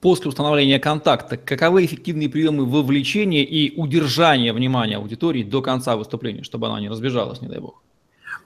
После 0.00 0.28
установления 0.28 0.78
контакта, 0.78 1.36
каковы 1.36 1.84
эффективные 1.84 2.28
приемы 2.28 2.64
вовлечения 2.64 3.42
и 3.42 3.74
удержания 3.76 4.52
внимания 4.52 4.98
аудитории 4.98 5.42
до 5.42 5.62
конца 5.62 5.96
выступления, 5.96 6.44
чтобы 6.44 6.68
она 6.68 6.80
не 6.80 6.88
разбежалась, 6.88 7.40
не 7.40 7.48
дай 7.48 7.58
бог? 7.58 7.82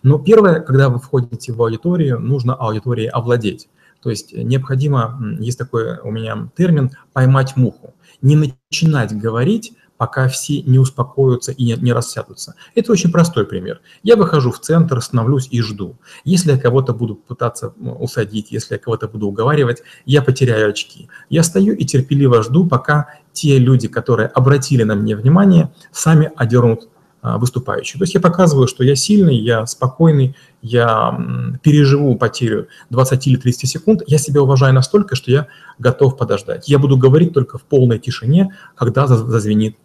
Но 0.03 0.19
первое, 0.19 0.61
когда 0.61 0.89
вы 0.89 0.99
входите 0.99 1.53
в 1.53 1.63
аудиторию, 1.63 2.19
нужно 2.19 2.55
аудиторией 2.55 3.09
овладеть. 3.09 3.69
То 4.03 4.11
есть 4.11 4.33
необходимо, 4.33 5.21
есть 5.39 5.59
такой 5.59 5.99
у 5.99 6.11
меня 6.11 6.49
термин, 6.57 6.91
поймать 7.13 7.57
муху. 7.57 7.95
Не 8.23 8.37
начинать 8.71 9.17
говорить, 9.17 9.75
пока 10.01 10.29
все 10.29 10.63
не 10.63 10.79
успокоятся 10.79 11.53
и 11.53 11.77
не, 11.77 11.93
рассядутся. 11.93 12.55
Это 12.75 12.91
очень 12.91 13.13
простой 13.13 13.45
пример. 13.45 13.83
Я 14.03 14.17
выхожу 14.17 14.51
в 14.51 14.59
центр, 14.59 15.03
становлюсь 15.03 15.49
и 15.51 15.61
жду. 15.61 15.99
Если 16.25 16.53
я 16.53 16.59
кого-то 16.59 16.95
буду 16.95 17.17
пытаться 17.17 17.75
усадить, 17.79 18.51
если 18.51 18.77
я 18.77 18.79
кого-то 18.79 19.09
буду 19.09 19.27
уговаривать, 19.27 19.83
я 20.07 20.23
потеряю 20.23 20.71
очки. 20.71 21.11
Я 21.29 21.43
стою 21.43 21.75
и 21.75 21.85
терпеливо 21.85 22.43
жду, 22.43 22.67
пока 22.67 23.09
те 23.35 23.59
люди, 23.59 23.89
которые 23.89 24.29
обратили 24.29 24.85
на 24.85 24.95
меня 24.95 25.17
внимание, 25.17 25.71
сами 25.93 26.33
одернут 26.35 26.89
выступающий. 27.23 27.99
То 27.99 28.05
есть 28.05 28.15
я 28.15 28.21
показываю, 28.21 28.67
что 28.67 28.83
я 28.83 28.97
сильный, 28.97 29.37
я 29.37 29.67
спокойный, 29.67 30.35
я 30.63 31.19
переживу 31.63 32.17
потерю 32.17 32.69
20 32.91 33.27
или 33.27 33.37
30 33.37 33.69
секунд, 33.69 34.03
я 34.07 34.19
себя 34.19 34.43
уважаю 34.43 34.75
настолько, 34.75 35.17
что 35.17 35.31
я 35.31 35.47
готов 35.79 36.17
подождать. 36.17 36.69
Я 36.69 36.79
буду 36.79 36.97
говорить 36.97 37.33
только 37.33 37.59
в 37.59 37.63
полной 37.63 37.99
тишине, 37.99 38.55
когда 38.75 39.07
зазвенит 39.07 39.77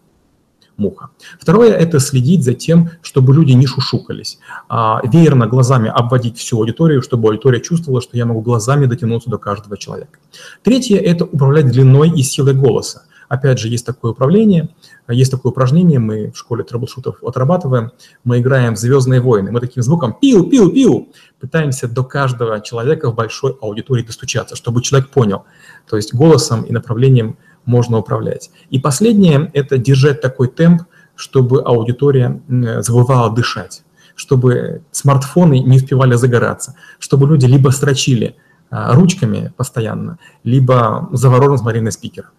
муха. 0.78 1.10
Второе– 1.40 1.72
это 1.74 2.00
следить 2.00 2.44
за 2.44 2.54
тем, 2.54 2.90
чтобы 3.02 3.34
люди 3.34 3.54
не 3.54 3.68
шушукались. 3.68 4.40
А, 4.70 5.02
веерно 5.04 5.48
глазами 5.48 5.92
обводить 5.94 6.38
всю 6.38 6.58
аудиторию, 6.58 7.02
чтобы 7.02 7.30
аудитория 7.30 7.62
чувствовала, 7.62 8.02
что 8.02 8.18
я 8.18 8.26
могу 8.26 8.42
глазами 8.42 8.86
дотянуться 8.86 9.30
до 9.30 9.38
каждого 9.38 9.78
человека. 9.78 10.20
Третье– 10.64 10.98
это 11.00 11.26
управлять 11.26 11.72
длиной 11.72 12.10
и 12.10 12.24
силой 12.24 12.54
голоса. 12.54 13.04
Опять 13.28 13.60
же, 13.60 13.70
есть 13.70 13.86
такое 13.86 14.12
управление, 14.12 14.70
есть 15.08 15.32
такое 15.32 15.52
упражнение, 15.52 16.00
мы 16.00 16.32
в 16.32 16.38
школе 16.38 16.64
трэблшутов 16.64 17.24
отрабатываем, 17.24 17.92
мы 18.24 18.40
играем 18.40 18.76
в 18.76 18.78
«Звездные 18.78 19.20
войны», 19.20 19.52
мы 19.52 19.60
таким 19.60 19.84
звуком 19.84 20.16
пиу-пиу-пиу 20.22 21.08
пытаемся 21.40 21.88
до 21.88 22.04
каждого 22.04 22.62
человека 22.62 23.12
в 23.12 23.16
большой 23.16 23.58
аудитории 23.62 24.04
достучаться, 24.04 24.56
чтобы 24.56 24.82
человек 24.82 25.10
понял. 25.10 25.44
То 25.90 25.96
есть 25.96 26.14
голосом 26.14 26.64
и 26.64 26.72
направлением 26.72 27.38
можно 27.66 27.98
управлять. 27.98 28.52
И 28.70 28.80
последнее– 28.80 29.50
это 29.54 29.78
держать 29.78 30.22
такой 30.22 30.48
темп, 30.48 30.84
чтобы 31.16 31.62
аудитория 31.62 32.42
забывала 32.80 33.34
дышать, 33.34 33.84
чтобы 34.16 34.84
смартфоны 34.92 35.60
не 35.60 35.78
успевали 35.78 36.16
загораться, 36.16 36.76
чтобы 37.00 37.28
люди 37.28 37.46
либо 37.46 37.70
строчили 37.70 38.36
а, 38.70 38.94
ручками 38.94 39.54
постоянно, 39.56 40.20
либо 40.44 41.10
завороженно 41.12 41.58
смотрели 41.58 41.84
на 41.84 41.92
спикера 41.92 42.30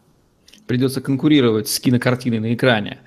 придется 0.67 1.01
конкурировать 1.01 1.69
с 1.69 1.81
кинокартиной 1.81 2.41
на 2.41 2.55
экране. 2.55 2.99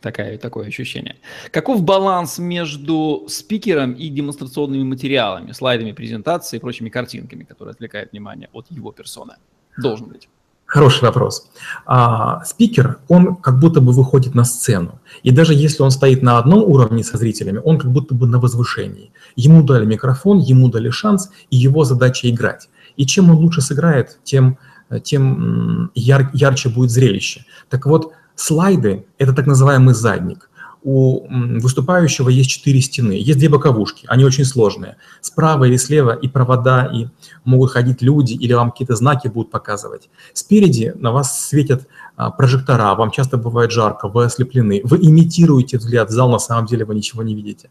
Такое, 0.00 0.38
такое 0.38 0.68
ощущение. 0.68 1.16
Каков 1.50 1.82
баланс 1.82 2.38
между 2.38 3.24
спикером 3.28 3.94
и 3.94 4.08
демонстрационными 4.08 4.84
материалами, 4.84 5.50
слайдами 5.50 5.90
презентации 5.90 6.58
и 6.58 6.60
прочими 6.60 6.88
картинками, 6.88 7.42
которые 7.42 7.72
отвлекают 7.72 8.12
внимание 8.12 8.48
от 8.52 8.66
его 8.70 8.92
персоны? 8.92 9.34
Должен 9.76 10.06
быть. 10.06 10.28
Хороший 10.66 11.04
вопрос. 11.04 11.50
А, 11.86 12.44
спикер, 12.44 12.98
он 13.08 13.36
как 13.36 13.58
будто 13.58 13.80
бы 13.80 13.92
выходит 13.92 14.34
на 14.34 14.44
сцену. 14.44 15.00
И 15.22 15.30
даже 15.30 15.54
если 15.54 15.82
он 15.82 15.90
стоит 15.90 16.22
на 16.22 16.38
одном 16.38 16.62
уровне 16.62 17.02
со 17.02 17.16
зрителями, 17.16 17.60
он 17.64 17.78
как 17.78 17.90
будто 17.90 18.14
бы 18.14 18.26
на 18.26 18.38
возвышении. 18.38 19.10
Ему 19.34 19.62
дали 19.62 19.86
микрофон, 19.86 20.38
ему 20.38 20.68
дали 20.68 20.90
шанс, 20.90 21.30
и 21.48 21.56
его 21.56 21.84
задача 21.84 22.28
играть. 22.28 22.68
И 22.96 23.06
чем 23.06 23.30
он 23.30 23.36
лучше 23.36 23.62
сыграет, 23.62 24.18
тем 24.24 24.58
тем 25.02 25.90
яр, 25.94 26.30
ярче 26.32 26.68
будет 26.68 26.90
зрелище. 26.90 27.44
Так 27.68 27.86
вот, 27.86 28.12
слайды– 28.34 29.06
это 29.18 29.32
так 29.32 29.46
называемый 29.46 29.94
задник. 29.94 30.48
У 30.82 31.26
выступающего 31.60 32.28
есть 32.28 32.50
четыре 32.50 32.80
стены, 32.80 33.12
есть 33.12 33.38
две 33.38 33.48
боковушки, 33.48 34.06
они 34.08 34.24
очень 34.24 34.44
сложные. 34.44 34.96
Справа 35.20 35.64
или 35.64 35.76
слева 35.76 36.12
и 36.12 36.28
провода, 36.28 36.86
и 36.86 37.08
могут 37.44 37.72
ходить 37.72 38.00
люди, 38.00 38.34
или 38.34 38.52
вам 38.52 38.70
какие-то 38.70 38.94
знаки 38.94 39.26
будут 39.26 39.50
показывать. 39.50 40.08
Спереди 40.32 40.92
на 40.94 41.10
вас 41.10 41.48
светят 41.48 41.88
а, 42.16 42.30
прожектора, 42.30 42.94
вам 42.94 43.10
часто 43.10 43.38
бывает 43.38 43.72
жарко, 43.72 44.06
вы 44.08 44.24
ослеплены, 44.24 44.80
вы 44.84 44.98
имитируете 44.98 45.78
взгляд 45.78 46.10
в 46.10 46.12
зал, 46.12 46.30
на 46.30 46.38
самом 46.38 46.66
деле 46.66 46.84
вы 46.84 46.94
ничего 46.94 47.24
не 47.24 47.34
видите. 47.34 47.70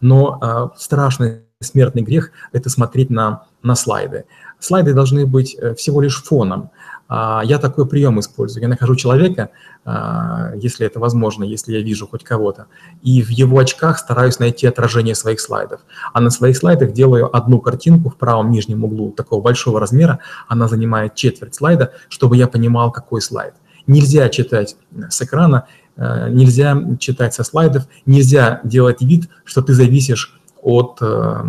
Но 0.00 0.38
э, 0.42 0.68
страшный 0.76 1.42
смертный 1.60 2.02
грех– 2.02 2.30
это 2.52 2.70
смотреть 2.70 3.10
на, 3.10 3.44
на 3.62 3.74
слайды. 3.74 4.24
Слайды 4.60 4.92
должны 4.92 5.26
быть 5.26 5.56
э, 5.58 5.74
всего 5.74 6.00
лишь 6.00 6.22
фоном. 6.22 6.70
А, 7.08 7.42
я 7.44 7.58
такой 7.58 7.86
прием 7.86 8.20
использую. 8.20 8.62
Я 8.62 8.68
нахожу 8.68 8.94
человека, 8.94 9.50
а, 9.84 10.52
если 10.56 10.86
это 10.86 11.00
возможно, 11.00 11.44
если 11.44 11.72
я 11.72 11.80
вижу 11.80 12.06
хоть 12.06 12.22
кого-то, 12.22 12.66
и 13.02 13.22
в 13.22 13.30
его 13.30 13.58
очках 13.58 13.98
стараюсь 13.98 14.38
найти 14.38 14.66
отражение 14.66 15.14
своих 15.14 15.40
слайдов. 15.40 15.80
А 16.12 16.20
на 16.20 16.30
своих 16.30 16.56
слайдах 16.56 16.92
делаю 16.92 17.34
одну 17.34 17.60
картинку 17.60 18.10
в 18.10 18.16
правом 18.16 18.50
нижнем 18.50 18.84
углу 18.84 19.10
такого 19.12 19.40
большого 19.40 19.80
размера, 19.80 20.18
она 20.48 20.68
занимает 20.68 21.14
четверть 21.14 21.54
слайда, 21.54 21.92
чтобы 22.08 22.36
я 22.36 22.46
понимал, 22.46 22.92
какой 22.92 23.22
слайд. 23.22 23.54
Нельзя 23.86 24.28
читать 24.28 24.76
с 25.08 25.22
экрана, 25.22 25.66
э, 25.96 26.28
нельзя 26.30 26.78
читать 26.98 27.32
со 27.32 27.42
слайдов, 27.42 27.84
нельзя 28.04 28.60
делать 28.64 29.00
вид, 29.00 29.30
что 29.44 29.62
ты 29.62 29.72
зависишь 29.72 30.38
от 30.60 30.98
э, 31.00 31.44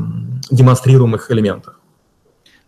демонстрируемых 0.51 1.31
элементов 1.31 1.78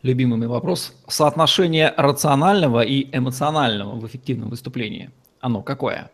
любимый 0.03 0.47
вопрос. 0.47 0.93
Соотношение 1.07 1.93
рационального 1.97 2.81
и 2.81 3.07
эмоционального 3.15 3.95
в 3.99 4.05
эффективном 4.07 4.49
выступлении. 4.49 5.11
Оно 5.39 5.61
какое? 5.61 6.11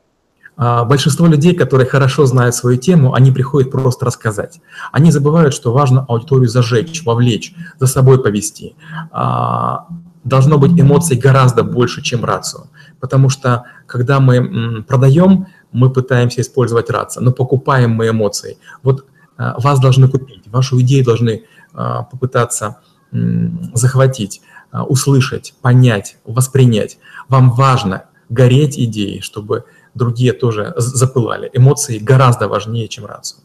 А, 0.58 0.84
большинство 0.86 1.28
людей, 1.28 1.56
которые 1.56 1.88
хорошо 1.88 2.26
знают 2.26 2.56
свою 2.56 2.78
тему, 2.78 3.14
они 3.14 3.32
приходят 3.32 3.72
просто 3.72 4.06
рассказать. 4.06 4.60
Они 4.92 5.12
забывают, 5.12 5.54
что 5.54 5.72
важно 5.72 6.06
аудиторию 6.08 6.50
зажечь, 6.50 7.04
вовлечь, 7.06 7.54
за 7.80 7.88
собой 7.88 8.22
повести. 8.22 8.76
А, 9.12 9.88
должно 10.24 10.58
быть 10.58 10.80
эмоций 10.80 11.16
гораздо 11.18 11.64
больше, 11.64 12.02
чем 12.02 12.26
рацию. 12.26 12.70
Потому 13.00 13.30
что, 13.30 13.66
когда 13.86 14.20
мы 14.20 14.84
продаем, 14.84 15.48
мы 15.72 15.92
пытаемся 15.92 16.42
использовать 16.42 16.90
рацию, 16.90 17.24
но 17.24 17.32
покупаем 17.32 17.92
мы 17.92 18.10
эмоции. 18.10 18.58
Вот 18.82 19.06
а, 19.38 19.60
вас 19.60 19.80
должны 19.80 20.10
купить, 20.10 20.48
вашу 20.48 20.82
идею 20.82 21.06
должны 21.06 21.44
попытаться 21.74 22.78
захватить, 23.12 24.42
услышать, 24.72 25.54
понять, 25.62 26.18
воспринять. 26.26 26.98
Вам 27.30 27.52
важно 27.52 28.06
гореть 28.30 28.78
идеей, 28.78 29.22
чтобы 29.22 29.66
другие 29.94 30.34
тоже 30.34 30.74
запылали. 30.78 31.50
Эмоции 31.54 31.98
гораздо 31.98 32.48
важнее, 32.48 32.88
чем 32.88 33.06
рацию. 33.06 33.42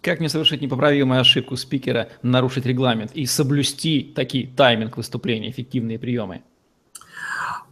Как 0.00 0.20
не 0.20 0.28
совершить 0.28 0.60
непоправимую 0.60 1.20
ошибку 1.20 1.56
спикера, 1.56 2.08
нарушить 2.22 2.64
регламент 2.64 3.10
и 3.12 3.26
соблюсти 3.26 4.12
такие 4.14 4.46
тайминг 4.46 4.96
выступления, 4.96 5.50
эффективные 5.50 5.98
приемы? 5.98 6.42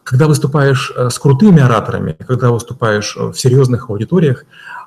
Когда 0.04 0.28
выступаешь 0.28 0.92
э, 0.94 1.10
с 1.10 1.18
крутыми 1.18 1.60
ораторами, 1.60 2.16
когда 2.26 2.50
выступаешь 2.50 3.16
в 3.16 3.34
серьезных 3.34 3.90
аудиториях, 3.90 4.44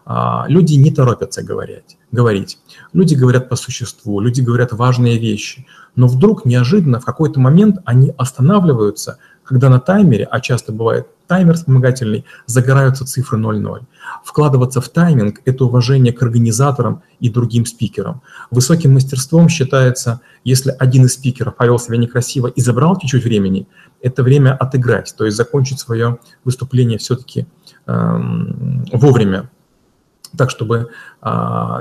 а, 0.09 0.45
люди 0.47 0.75
не 0.75 0.89
торопятся 0.89 1.43
говорить, 1.43 1.97
говорить. 2.13 2.59
Люди 2.93 3.13
говорят 3.13 3.49
по 3.49 3.57
существу, 3.57 4.21
люди 4.21 4.39
говорят 4.39 4.71
важные 4.71 5.17
вещи. 5.17 5.67
Но 5.97 6.07
вдруг 6.07 6.45
неожиданно 6.45 7.01
в 7.01 7.05
какой-то 7.05 7.41
момент 7.41 7.79
они 7.83 8.13
останавливаются, 8.17 9.17
когда 9.47 9.69
на 9.69 9.79
таймере, 9.79 10.25
а 10.25 10.39
часто 10.39 10.71
бывает 10.71 11.07
таймер 11.27 11.55
вспомогательный, 11.55 12.25
загораются 12.45 13.05
цифры 13.05 13.39
0,0. 13.39 13.81
Вкладываться 14.23 14.81
в 14.81 14.89
тайминг– 14.89 15.41
это 15.45 15.65
уважение 15.65 16.13
к 16.13 16.21
организаторам 16.21 17.01
и 17.19 17.29
другим 17.29 17.65
спикерам. 17.65 18.21
Высоким 18.51 18.93
мастерством 18.93 19.49
считается, 19.49 20.21
если 20.43 20.75
один 20.77 21.05
из 21.05 21.13
спикеров 21.13 21.55
повел 21.55 21.79
себя 21.79 21.97
некрасиво 21.97 22.47
и 22.47 22.61
забрал 22.61 22.97
чуть-чуть 22.99 23.23
времени, 23.23 23.67
это 24.01 24.23
время 24.23 24.55
отыграть, 24.55 25.13
то 25.17 25.25
есть 25.25 25.37
закончить 25.37 25.79
свое 25.79 26.19
выступление 26.43 26.97
все-таки 26.97 27.47
эм, 27.87 28.85
вовремя, 28.91 29.49
так, 30.37 30.49
чтобы 30.49 30.89
э, 31.21 31.29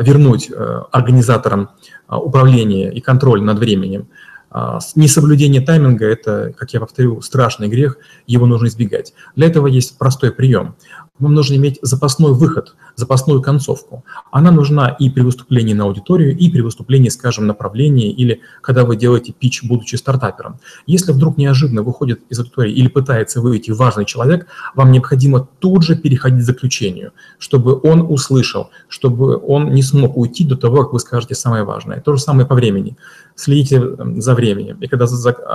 вернуть 0.00 0.50
э, 0.50 0.82
организаторам 0.92 1.70
э, 2.08 2.14
управление 2.14 2.92
и 2.92 3.00
контроль 3.00 3.42
над 3.42 3.58
временем. 3.58 4.08
А, 4.50 4.78
несоблюдение 4.94 5.60
тайминга– 5.60 6.06
это, 6.06 6.52
как 6.56 6.72
я 6.72 6.80
повторю, 6.80 7.20
страшный 7.20 7.68
грех, 7.68 7.98
его 8.26 8.46
нужно 8.46 8.66
избегать. 8.66 9.12
Для 9.34 9.48
этого 9.48 9.66
есть 9.66 9.98
простой 9.98 10.32
прием. 10.32 10.76
Вам 11.18 11.34
нужно 11.34 11.54
иметь 11.54 11.78
запасной 11.80 12.32
выход, 12.32 12.74
запасную 12.94 13.40
концовку. 13.40 14.04
Она 14.30 14.50
нужна 14.50 14.90
и 14.90 15.08
при 15.08 15.22
выступлении 15.22 15.72
на 15.72 15.84
аудиторию, 15.84 16.36
и 16.36 16.50
при 16.50 16.60
выступлении, 16.60 17.08
скажем, 17.08 17.46
направлении, 17.46 18.10
или 18.10 18.42
когда 18.60 18.84
вы 18.84 18.96
делаете 18.96 19.32
пич, 19.32 19.62
будучи 19.64 19.96
стартапером. 19.96 20.60
Если 20.86 21.12
вдруг 21.12 21.38
неожиданно 21.38 21.82
выходит 21.82 22.20
из 22.28 22.38
аудитории 22.38 22.72
или 22.72 22.88
пытается 22.88 23.40
выйти 23.40 23.70
важный 23.70 24.04
человек, 24.04 24.46
вам 24.74 24.92
необходимо 24.92 25.48
тут 25.58 25.84
же 25.84 25.96
переходить 25.96 26.40
к 26.40 26.46
заключению, 26.46 27.12
чтобы 27.38 27.80
он 27.82 28.02
услышал, 28.02 28.70
чтобы 28.88 29.38
он 29.38 29.72
не 29.72 29.82
смог 29.82 30.16
уйти 30.18 30.44
до 30.44 30.56
того, 30.56 30.84
как 30.84 30.92
вы 30.92 31.00
скажете 31.00 31.34
самое 31.34 31.64
важное. 31.64 32.00
То 32.00 32.14
же 32.14 32.20
самое 32.20 32.46
по 32.46 32.54
времени. 32.54 32.96
Следите 33.34 33.82
за 34.16 34.34
временем. 34.34 34.78
И 34.80 34.86
когда 34.86 35.06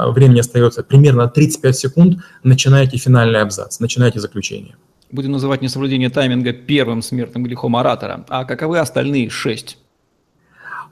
времени 0.08 0.40
остается 0.40 0.84
примерно 0.84 1.28
35 1.28 1.78
секунд, 1.78 2.20
начинаете 2.44 2.98
финальный 2.98 3.42
абзац, 3.42 3.80
начинаете 3.80 4.20
заключение 4.20 4.76
будем 5.12 5.32
называть 5.32 5.62
несоблюдение 5.62 6.10
тайминга 6.10 6.54
первым 6.54 7.02
смертным 7.02 7.44
грехом 7.44 7.76
оратора. 7.76 8.26
А 8.30 8.46
каковы 8.46 8.80
остальные 8.80 9.30
шесть? 9.30 9.78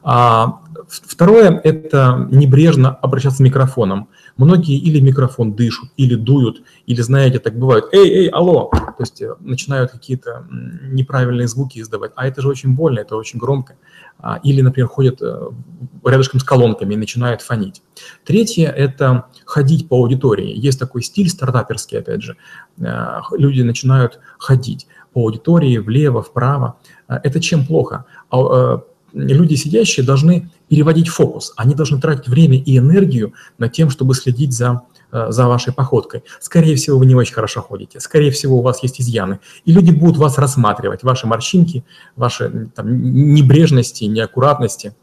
А, 0.03 0.59
второе– 0.87 1.59
это 1.63 2.27
небрежно 2.31 2.95
обращаться 2.95 3.43
микрофоном. 3.43 4.09
Многие 4.37 4.77
или 4.77 4.99
микрофон 4.99 5.53
дышат, 5.53 5.89
или 5.97 6.15
дуют, 6.15 6.63
или, 6.85 7.01
знаете, 7.01 7.39
так 7.39 7.57
бывает, 7.57 7.85
эй, 7.91 8.09
эй, 8.09 8.27
алло, 8.29 8.69
то 8.71 8.95
есть 8.99 9.21
э, 9.21 9.35
начинают 9.39 9.91
какие-то 9.91 10.47
неправильные 10.49 11.47
звуки 11.47 11.79
издавать, 11.79 12.11
а 12.15 12.27
это 12.27 12.41
же 12.41 12.47
очень 12.47 12.73
больно, 12.75 12.99
это 12.99 13.15
очень 13.15 13.39
громко. 13.39 13.75
А, 14.17 14.39
или, 14.43 14.61
например, 14.61 14.87
ходят 14.87 15.21
э, 15.21 15.49
рядышком 16.05 16.39
с 16.39 16.43
колонками 16.43 16.93
и 16.93 16.97
начинают 16.97 17.41
фонить. 17.41 17.81
Третье– 18.25 18.67
это 18.77 19.25
ходить 19.45 19.87
по 19.87 19.97
аудитории. 19.97 20.51
Есть 20.55 20.79
такой 20.79 21.03
стиль 21.03 21.29
стартаперский, 21.29 21.99
опять 21.99 22.21
же. 22.21 22.37
Э, 22.79 23.19
люди 23.31 23.61
начинают 23.61 24.19
ходить 24.37 24.87
по 25.13 25.21
аудитории 25.21 25.77
влево, 25.77 26.21
вправо. 26.21 26.77
Это 27.07 27.39
чем 27.39 27.65
плохо? 27.65 28.05
А, 28.29 28.83
люди, 29.13 29.55
сидящие, 29.55 30.05
должны 30.05 30.49
переводить 30.69 31.09
фокус. 31.09 31.53
Они 31.57 31.75
должны 31.75 31.99
тратить 31.99 32.27
время 32.27 32.57
и 32.57 32.77
энергию 32.77 33.33
на 33.57 33.69
тем, 33.69 33.89
чтобы 33.89 34.13
следить 34.13 34.53
за, 34.53 34.83
э, 35.11 35.31
за 35.31 35.47
вашей 35.47 35.73
походкой. 35.73 36.23
Скорее 36.39 36.75
всего, 36.75 36.99
вы 36.99 37.05
не 37.05 37.15
очень 37.15 37.33
хорошо 37.33 37.61
ходите. 37.61 37.99
Скорее 37.99 38.31
всего, 38.31 38.59
у 38.59 38.61
вас 38.61 38.83
есть 38.83 39.01
изъяны. 39.01 39.39
И 39.65 39.73
люди 39.73 39.91
будут 39.91 40.17
вас 40.17 40.37
рассматривать, 40.37 41.03
ваши 41.03 41.27
морщинки, 41.27 41.83
ваши 42.15 42.69
там, 42.75 43.33
небрежности, 43.33 44.05
неаккуратности. 44.05 44.93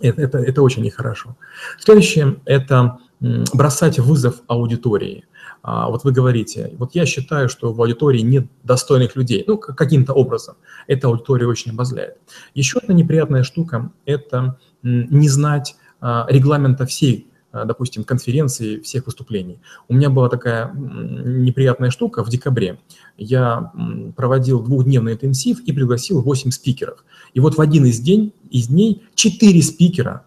Это, 0.00 0.22
это, 0.22 0.38
это 0.38 0.62
очень 0.62 0.82
нехорошо. 0.82 1.36
Следующее– 1.78 2.36
это 2.44 2.98
бросать 3.20 3.98
вызов 3.98 4.42
аудитории– 4.46 5.24
а, 5.62 5.88
вот 5.90 6.04
вы 6.04 6.12
говорите, 6.12 6.72
вот 6.78 6.94
я 6.94 7.06
считаю, 7.06 7.48
что 7.48 7.72
в 7.72 7.80
аудитории 7.80 8.20
нет 8.20 8.46
достойных 8.62 9.16
людей, 9.16 9.44
ну, 9.46 9.58
каким-то 9.58 10.12
образом. 10.12 10.56
Эта 10.86 11.08
аудитория 11.08 11.46
очень 11.46 11.72
обозляет. 11.72 12.18
Еще 12.54 12.78
одна 12.78 12.94
неприятная 12.94 13.42
штука– 13.42 13.90
это 14.06 14.58
не 14.82 15.28
знать 15.28 15.76
а, 16.00 16.26
регламента 16.28 16.86
всей 16.86 17.28
а, 17.56 17.64
допустим, 17.64 18.04
конференции, 18.04 18.80
всех 18.80 19.06
выступлений. 19.06 19.60
У 19.88 19.94
меня 19.94 20.10
была 20.10 20.28
такая 20.28 20.72
неприятная 20.74 21.90
штука 21.90 22.22
в 22.22 22.28
декабре. 22.28 22.78
Я 23.16 23.72
проводил 24.14 24.62
двухдневный 24.62 25.14
интенсив 25.14 25.60
и 25.60 25.72
пригласил 25.72 26.20
8 26.20 26.50
спикеров. 26.50 27.04
И 27.32 27.40
вот 27.40 27.56
в 27.56 27.60
один 27.60 27.86
из, 27.86 27.98
день, 28.00 28.34
из 28.50 28.68
дней 28.68 29.02
4 29.14 29.62
спикера, 29.62 30.24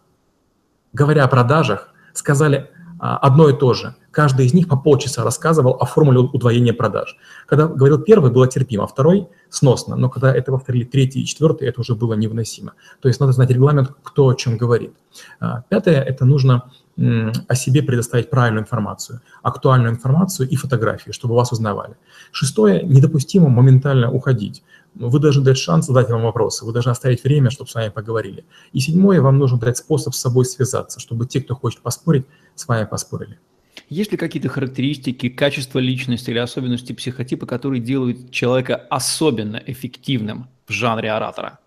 говоря 0.91 1.25
о 1.25 1.27
продажах, 1.27 1.93
сказали 2.13 2.71
одно 2.99 3.49
и 3.49 3.57
то 3.57 3.73
же. 3.73 3.95
Каждый 4.11 4.45
из 4.45 4.53
них 4.53 4.67
по 4.67 4.75
полчаса 4.75 5.23
рассказывал 5.23 5.77
о 5.79 5.85
формуле 5.85 6.19
удвоения 6.19 6.73
продаж. 6.73 7.15
Когда 7.45 7.67
говорил 7.67 7.99
первый, 7.99 8.31
было 8.31 8.47
терпимо, 8.47 8.83
а 8.83 8.87
второй– 8.87 9.27
сносно. 9.49 9.95
Но 9.95 10.09
когда 10.09 10.33
это 10.35 10.51
повторили 10.51 10.83
третий 10.83 11.21
и 11.21 11.25
четвертый, 11.25 11.67
это 11.67 11.81
уже 11.81 11.95
было 11.95 12.13
невыносимо. 12.15 12.73
То 13.01 13.07
есть 13.07 13.19
надо 13.19 13.31
знать 13.31 13.49
регламент, 13.49 13.91
кто 14.03 14.27
о 14.27 14.33
чем 14.33 14.57
говорит. 14.57 14.93
А, 15.39 15.63
пятое– 15.69 16.01
это 16.09 16.25
нужно 16.25 16.71
о 17.47 17.55
себе 17.55 17.81
предоставить 17.81 18.29
правильную 18.29 18.63
информацию, 18.63 19.21
актуальную 19.41 19.93
информацию 19.93 20.49
и 20.49 20.57
фотографии, 20.57 21.11
чтобы 21.11 21.35
вас 21.35 21.51
узнавали. 21.53 21.95
Шестое– 22.31 22.83
недопустимо 22.83 23.47
моментально 23.47 24.11
уходить. 24.11 24.63
Вы 24.95 25.19
должны 25.19 25.43
дать 25.43 25.57
шанс 25.57 25.85
задать 25.85 26.09
вам 26.09 26.23
вопросы, 26.23 26.65
вы 26.65 26.73
должны 26.73 26.89
оставить 26.89 27.23
время, 27.23 27.49
чтобы 27.49 27.69
с 27.69 27.75
вами 27.75 27.89
поговорили. 27.89 28.45
И 28.73 28.79
седьмое– 28.79 29.21
вам 29.21 29.37
нужно 29.37 29.57
дать 29.57 29.77
способ 29.77 30.13
с 30.13 30.19
собой 30.19 30.45
связаться, 30.45 30.99
чтобы 30.99 31.25
те, 31.25 31.41
кто 31.41 31.55
хочет 31.55 31.81
поспорить, 31.81 32.25
с 32.55 32.67
вами 32.67 32.85
поспорили. 32.85 33.39
Есть 33.87 34.11
ли 34.11 34.17
какие-то 34.17 34.49
характеристики, 34.49 35.29
качества 35.29 35.79
личности 35.79 36.31
или 36.31 36.39
особенности 36.39 36.93
психотипа, 36.93 37.45
которые 37.45 37.81
делают 37.81 38.31
человека 38.31 38.75
особенно 38.75 39.61
эффективным 39.65 40.49
в 40.67 40.71
жанре 40.71 41.11
оратора? 41.11 41.59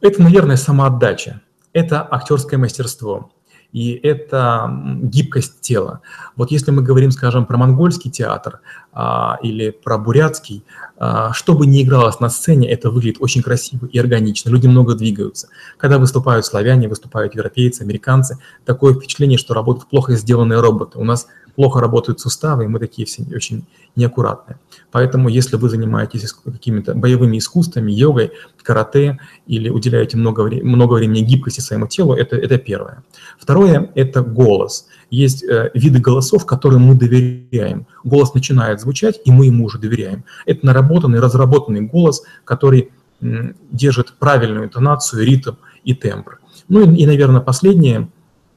Это, 0.00 0.22
наверное, 0.22 0.56
самоотдача. 0.56 1.40
Это 1.72 2.06
актерское 2.08 2.58
мастерство 2.58 3.32
и 3.72 3.92
это 4.02 4.70
гибкость 5.02 5.60
тела. 5.60 6.00
Вот 6.36 6.50
если 6.50 6.70
мы 6.70 6.82
говорим, 6.82 7.10
скажем, 7.10 7.44
про 7.44 7.58
монгольский 7.58 8.10
театр 8.10 8.60
а, 8.92 9.38
или 9.42 9.70
про 9.70 9.98
бурятский, 9.98 10.64
а, 10.96 11.32
что 11.34 11.54
бы 11.54 11.66
ни 11.66 11.82
игралось 11.82 12.18
на 12.18 12.30
сцене, 12.30 12.70
это 12.70 12.90
выглядит 12.90 13.18
очень 13.20 13.42
красиво 13.42 13.86
и 13.86 13.98
органично, 13.98 14.48
люди 14.50 14.66
много 14.66 14.94
двигаются. 14.94 15.48
Когда 15.76 15.98
выступают 15.98 16.46
славяне, 16.46 16.88
выступают 16.88 17.34
европейцы, 17.34 17.82
американцы, 17.82 18.38
такое 18.64 18.94
впечатление, 18.94 19.38
что 19.38 19.54
работают 19.54 19.88
плохо 19.90 20.14
сделанные 20.14 20.60
роботы. 20.60 20.98
У 20.98 21.04
нас 21.04 21.26
плохо 21.58 21.80
работают 21.80 22.20
суставы, 22.20 22.64
и 22.64 22.68
мы 22.68 22.78
такие 22.78 23.04
все 23.04 23.24
очень 23.34 23.64
неаккуратные. 23.96 24.60
Поэтому, 24.92 25.28
если 25.28 25.56
вы 25.56 25.68
занимаетесь 25.68 26.32
какими-то 26.32 26.94
боевыми 26.94 27.36
искусствами, 27.36 27.90
йогой, 27.90 28.30
карате, 28.62 29.18
или 29.48 29.68
уделяете 29.68 30.16
много, 30.16 30.44
много 30.62 30.94
времени 30.94 31.22
гибкости 31.22 31.60
своему 31.60 31.88
телу, 31.88 32.14
это, 32.14 32.36
это 32.36 32.58
первое. 32.58 33.02
Второе– 33.40 33.90
это 33.96 34.20
голос. 34.20 34.86
Есть 35.10 35.42
э, 35.42 35.72
виды 35.74 35.98
голосов, 35.98 36.46
которым 36.46 36.82
мы 36.82 36.94
доверяем. 36.94 37.86
Голос 38.04 38.34
начинает 38.34 38.80
звучать, 38.80 39.20
и 39.24 39.32
мы 39.32 39.46
ему 39.46 39.64
уже 39.64 39.78
доверяем. 39.78 40.22
Это 40.46 40.64
наработанный, 40.64 41.18
разработанный 41.18 41.80
голос, 41.80 42.22
который 42.44 42.90
м, 43.20 43.56
держит 43.72 44.14
правильную 44.20 44.66
интонацию, 44.66 45.24
ритм 45.24 45.54
и 45.82 45.92
тембр. 45.92 46.38
Ну 46.68 46.88
и, 46.88 46.96
и 47.02 47.06
наверное, 47.06 47.40
последнее 47.40 48.08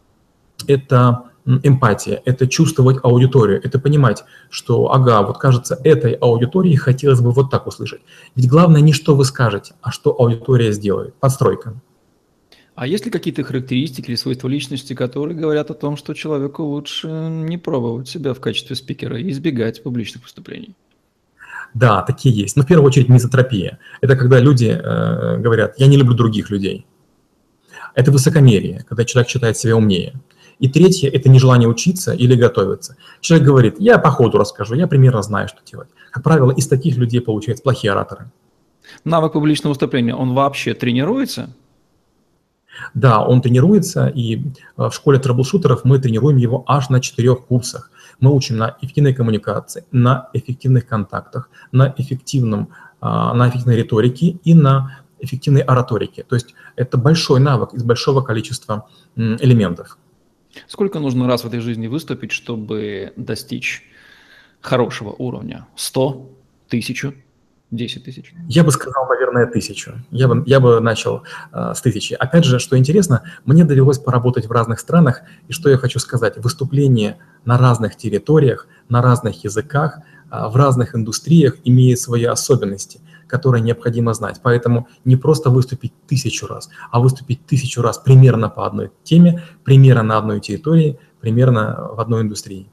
–это 0.68 1.31
эмпатия, 1.46 2.22
это 2.26 2.48
чувствовать 2.48 2.98
аудиторию, 3.04 3.62
это 3.64 3.80
понимать, 3.80 4.24
что, 4.50 4.92
ага, 4.92 5.22
вот 5.24 5.38
кажется, 5.38 5.80
этой 5.84 6.14
аудитории 6.14 6.76
хотелось 6.76 7.22
бы 7.22 7.32
вот 7.32 7.50
так 7.50 7.68
услышать. 7.68 8.02
Ведь 8.36 8.48
главное 8.48 8.82
не 8.82 8.94
что 8.94 9.16
вы 9.16 9.26
скажете, 9.26 9.74
а 9.82 9.92
что 9.92 10.16
аудитория 10.20 10.72
сделает. 10.72 11.14
Подстройка. 11.16 11.76
А 12.76 12.88
есть 12.88 13.06
ли 13.06 13.12
какие-то 13.12 13.44
характеристики 13.44 14.10
или 14.10 14.16
свойства 14.16 14.48
личности, 14.48 14.94
которые 14.94 15.38
говорят 15.38 15.70
о 15.72 15.74
том, 15.74 15.98
что 15.98 16.14
человеку 16.14 16.64
лучше 16.64 17.08
не 17.08 17.58
пробовать 17.58 18.08
себя 18.08 18.34
в 18.34 18.40
качестве 18.40 18.76
спикера 18.76 19.20
и 19.20 19.30
избегать 19.32 19.84
публичных 19.84 20.24
выступлений? 20.24 20.76
Да, 21.74 22.02
такие 22.02 22.36
есть. 22.36 22.56
Но 22.56 22.64
в 22.64 22.68
первую 22.68 22.88
очередь 22.88 23.10
мизотропия. 23.10 23.80
Это 24.02 24.16
когда 24.16 24.40
люди 24.40 24.68
э, 24.68 25.38
говорят, 25.38 25.76
я 25.78 25.88
не 25.88 25.98
люблю 25.98 26.16
других 26.16 26.50
людей. 26.50 26.86
Это 27.94 28.12
высокомерие, 28.12 28.86
когда 28.88 29.06
человек 29.06 29.30
считает 29.30 29.58
себя 29.58 29.76
умнее. 29.76 30.14
И 30.62 30.70
третье– 30.70 31.10
это 31.14 31.28
нежелание 31.28 31.68
учиться 31.68 32.14
или 32.14 32.36
готовиться. 32.36 32.96
Человек 33.20 33.48
говорит, 33.48 33.76
я 33.80 33.98
по 33.98 34.12
ходу 34.12 34.38
расскажу, 34.38 34.76
я 34.76 34.86
примерно 34.86 35.24
знаю, 35.24 35.48
что 35.48 35.58
делать. 35.66 35.90
Как 36.12 36.24
правило, 36.24 36.52
из 36.52 36.68
таких 36.68 36.98
людей 36.98 37.20
получаются 37.20 37.64
плохие 37.64 37.92
ораторы. 37.92 38.30
Навык 39.04 39.34
публичного 39.34 39.72
выступления, 39.72 40.14
он 40.14 40.36
вообще 40.36 40.76
тренируется? 40.76 41.50
Да, 42.94 43.26
он 43.26 43.42
тренируется, 43.42 44.08
и 44.08 44.38
э, 44.38 44.42
в 44.78 44.92
школе 44.92 45.18
трэблшутеров 45.18 45.84
мы 45.84 45.98
тренируем 45.98 46.38
его 46.38 46.64
аж 46.68 46.90
на 46.90 47.02
четырех 47.02 47.48
курсах. 47.48 47.90
Мы 48.20 48.32
учим 48.32 48.58
на 48.58 48.78
эффективной 48.82 49.16
коммуникации, 49.16 49.86
на 49.92 50.30
эффективных 50.34 50.86
контактах, 50.86 51.50
на, 51.72 51.92
эффективном, 51.98 52.70
а, 53.00 53.34
на 53.34 53.50
эффективной 53.50 53.78
риторике 53.78 54.38
и 54.44 54.54
на 54.54 55.00
эффективной 55.20 55.62
ораторике. 55.62 56.24
То 56.24 56.36
есть 56.36 56.54
это 56.76 57.00
большой 57.00 57.40
навык 57.40 57.74
из 57.74 57.84
большого 57.84 58.22
количества 58.22 58.88
элементов. 59.16 59.98
Сколько 60.68 61.00
нужно 61.00 61.28
раз 61.28 61.44
в 61.44 61.48
этой 61.48 61.60
жизни 61.60 61.88
выступить, 61.88 62.32
чтобы 62.32 63.14
достичь 63.16 63.84
хорошего 64.62 65.16
уровня? 65.18 65.68
Сто? 65.76 66.30
Тысячу? 66.68 67.14
Десять 67.72 68.04
тысяч? 68.04 68.34
Я 68.50 68.66
бы 68.66 68.72
сказал, 68.72 69.08
наверное, 69.08 69.46
тысячу. 69.46 69.94
Я 70.12 70.28
бы, 70.28 70.44
я 70.46 70.60
бы 70.60 70.82
начал 70.82 71.24
э, 71.54 71.74
с 71.74 71.80
тысячи. 71.82 72.14
Опять 72.14 72.44
же, 72.44 72.60
что 72.60 72.78
интересно, 72.78 73.24
мне 73.46 73.64
довелось 73.64 73.98
поработать 73.98 74.48
в 74.48 74.52
разных 74.52 74.80
странах, 74.82 75.22
и 75.48 75.54
что 75.54 75.70
я 75.70 75.78
хочу 75.78 76.00
сказать, 76.00 76.38
выступление 76.38 77.18
на 77.46 77.58
разных 77.58 77.96
территориях, 77.96 78.68
на 78.90 79.02
разных 79.02 79.46
языках, 79.46 80.00
э, 80.30 80.48
в 80.50 80.56
разных 80.58 80.96
индустриях 80.96 81.56
имеет 81.64 82.00
свои 82.00 82.26
особенности– 82.26 83.00
которые 83.32 83.64
необходимо 83.64 84.14
знать. 84.14 84.42
Поэтому 84.44 84.88
не 85.06 85.16
просто 85.16 85.50
выступить 85.50 85.94
тысячу 86.08 86.48
раз, 86.48 86.70
а 86.92 87.00
выступить 87.00 87.46
тысячу 87.46 87.82
раз 87.82 87.98
примерно 87.98 88.50
по 88.50 88.68
одной 88.68 88.92
теме, 89.04 89.42
примерно 89.64 90.04
на 90.04 90.18
одной 90.18 90.42
территории, 90.42 91.00
примерно 91.22 91.90
в 91.94 92.00
одной 92.00 92.22
индустрии. 92.22 92.68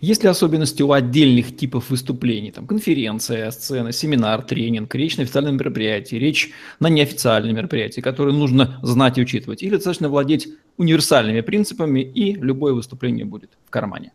Есть 0.00 0.22
ли 0.22 0.28
особенности 0.28 0.82
у 0.82 0.92
отдельных 0.92 1.56
типов 1.56 1.90
выступлений? 1.90 2.50
Там 2.50 2.66
конференция, 2.66 3.50
сцена, 3.50 3.92
семинар, 3.92 4.42
тренинг, 4.42 4.94
речь 4.94 5.16
на 5.16 5.22
официальном 5.22 5.56
мероприятии, 5.56 6.16
речь 6.16 6.50
на 6.80 6.88
неофициальном 6.88 7.54
мероприятии, 7.54 8.00
которые 8.00 8.36
нужно 8.36 8.78
знать 8.82 9.18
и 9.18 9.22
учитывать? 9.22 9.62
Или 9.62 9.76
достаточно 9.76 10.08
владеть 10.08 10.48
универсальными 10.78 11.42
принципами, 11.42 12.00
и 12.00 12.34
любое 12.34 12.72
выступление 12.72 13.24
будет 13.24 13.50
в 13.66 13.70
кармане? 13.70 14.12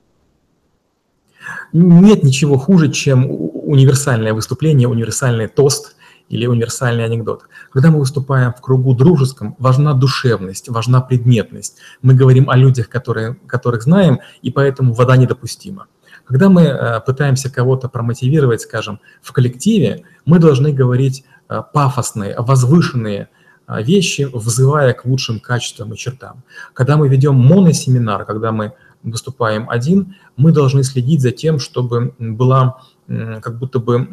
Нет 1.74 2.24
ничего 2.24 2.58
хуже, 2.58 2.92
чем 2.92 3.28
универсальное 3.74 4.34
выступление, 4.34 4.88
универсальный 4.88 5.48
тост 5.48 5.96
или 6.30 6.46
универсальный 6.46 7.06
анекдот. 7.06 7.44
Когда 7.72 7.92
мы 7.92 8.00
выступаем 8.00 8.54
в 8.54 8.62
кругу 8.62 8.94
дружеском, 8.96 9.56
важна 9.60 9.94
душевность, 9.94 10.70
важна 10.70 11.02
предметность. 11.02 11.78
Мы 12.02 12.14
говорим 12.14 12.50
о 12.50 12.56
людях, 12.56 12.88
которые, 12.90 13.36
которых 13.48 13.84
знаем, 13.84 14.20
и 14.42 14.52
поэтому 14.52 14.94
вода 14.94 15.18
недопустима. 15.18 15.88
Когда 16.26 16.50
мы 16.50 16.62
э, 16.62 17.00
пытаемся 17.02 17.50
кого-то 17.50 17.90
промотивировать, 17.90 18.62
скажем, 18.62 19.00
в 19.22 19.32
коллективе, 19.34 20.04
мы 20.26 20.40
должны 20.40 20.72
говорить 20.72 21.26
э, 21.50 21.62
пафосные, 21.74 22.36
возвышенные 22.38 23.28
э, 23.68 23.84
вещи, 23.84 24.30
взывая 24.34 24.94
к 24.94 25.06
лучшим 25.06 25.40
качествам 25.40 25.94
и 25.94 25.98
чертам. 25.98 26.44
Когда 26.74 26.96
мы 26.96 27.10
ведем 27.10 27.36
моносеминар, 27.36 28.26
когда 28.26 28.52
мы 28.52 28.74
выступаем 29.04 29.70
один, 29.70 30.16
мы 30.38 30.52
должны 30.52 30.84
следить 30.84 31.22
за 31.22 31.32
тем, 31.32 31.60
чтобы 31.60 32.14
была 32.18 32.78
как 33.08 33.58
будто 33.60 33.80
бы 33.80 34.08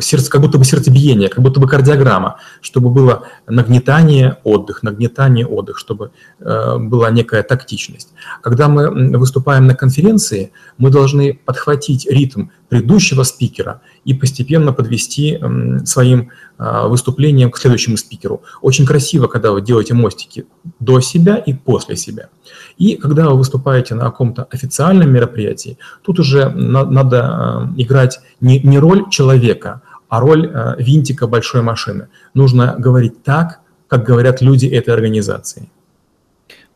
сердце, 0.00 0.30
как 0.30 0.40
будто 0.40 0.58
бы 0.58 0.64
сердцебиение, 0.64 1.28
как 1.28 1.42
будто 1.42 1.58
бы 1.58 1.66
кардиограмма, 1.66 2.38
чтобы 2.60 2.90
было 2.90 3.24
нагнетание, 3.46 4.38
отдых, 4.44 4.82
нагнетание, 4.82 5.46
отдых, 5.46 5.78
чтобы 5.78 6.12
э, 6.38 6.78
была 6.78 7.10
некая 7.10 7.42
тактичность. 7.42 8.12
Когда 8.40 8.68
мы 8.68 9.18
выступаем 9.18 9.66
на 9.66 9.74
конференции, 9.74 10.52
мы 10.76 10.90
должны 10.90 11.34
подхватить 11.44 12.06
ритм 12.08 12.46
предыдущего 12.68 13.22
спикера 13.22 13.80
и 14.04 14.14
постепенно 14.14 14.72
подвести 14.72 15.38
своим 15.84 16.30
э, 16.58 16.88
выступлением 16.88 17.50
к 17.50 17.58
следующему 17.58 17.96
спикеру. 17.96 18.42
Очень 18.60 18.86
красиво, 18.86 19.26
когда 19.26 19.52
вы 19.52 19.62
делаете 19.62 19.94
мостики 19.94 20.46
до 20.80 21.00
себя 21.00 21.36
и 21.36 21.54
после 21.54 21.96
себя. 21.96 22.28
И 22.76 22.96
когда 22.96 23.28
вы 23.28 23.38
выступаете 23.38 23.94
на 23.94 24.04
каком-то 24.04 24.44
официальном 24.44 25.10
мероприятии, 25.10 25.78
тут 26.02 26.18
уже 26.18 26.48
на, 26.50 26.84
надо 26.84 27.72
э, 27.76 27.82
играть 27.82 28.20
не, 28.40 28.78
роль 28.78 29.08
человека, 29.10 29.82
а 30.08 30.20
роль 30.20 30.46
э, 30.46 30.74
винтика 30.78 31.26
большой 31.26 31.62
машины. 31.62 32.08
Нужно 32.34 32.76
говорить 32.78 33.22
так, 33.22 33.60
как 33.88 34.04
говорят 34.04 34.42
люди 34.42 34.66
этой 34.66 34.94
организации. 34.94 35.70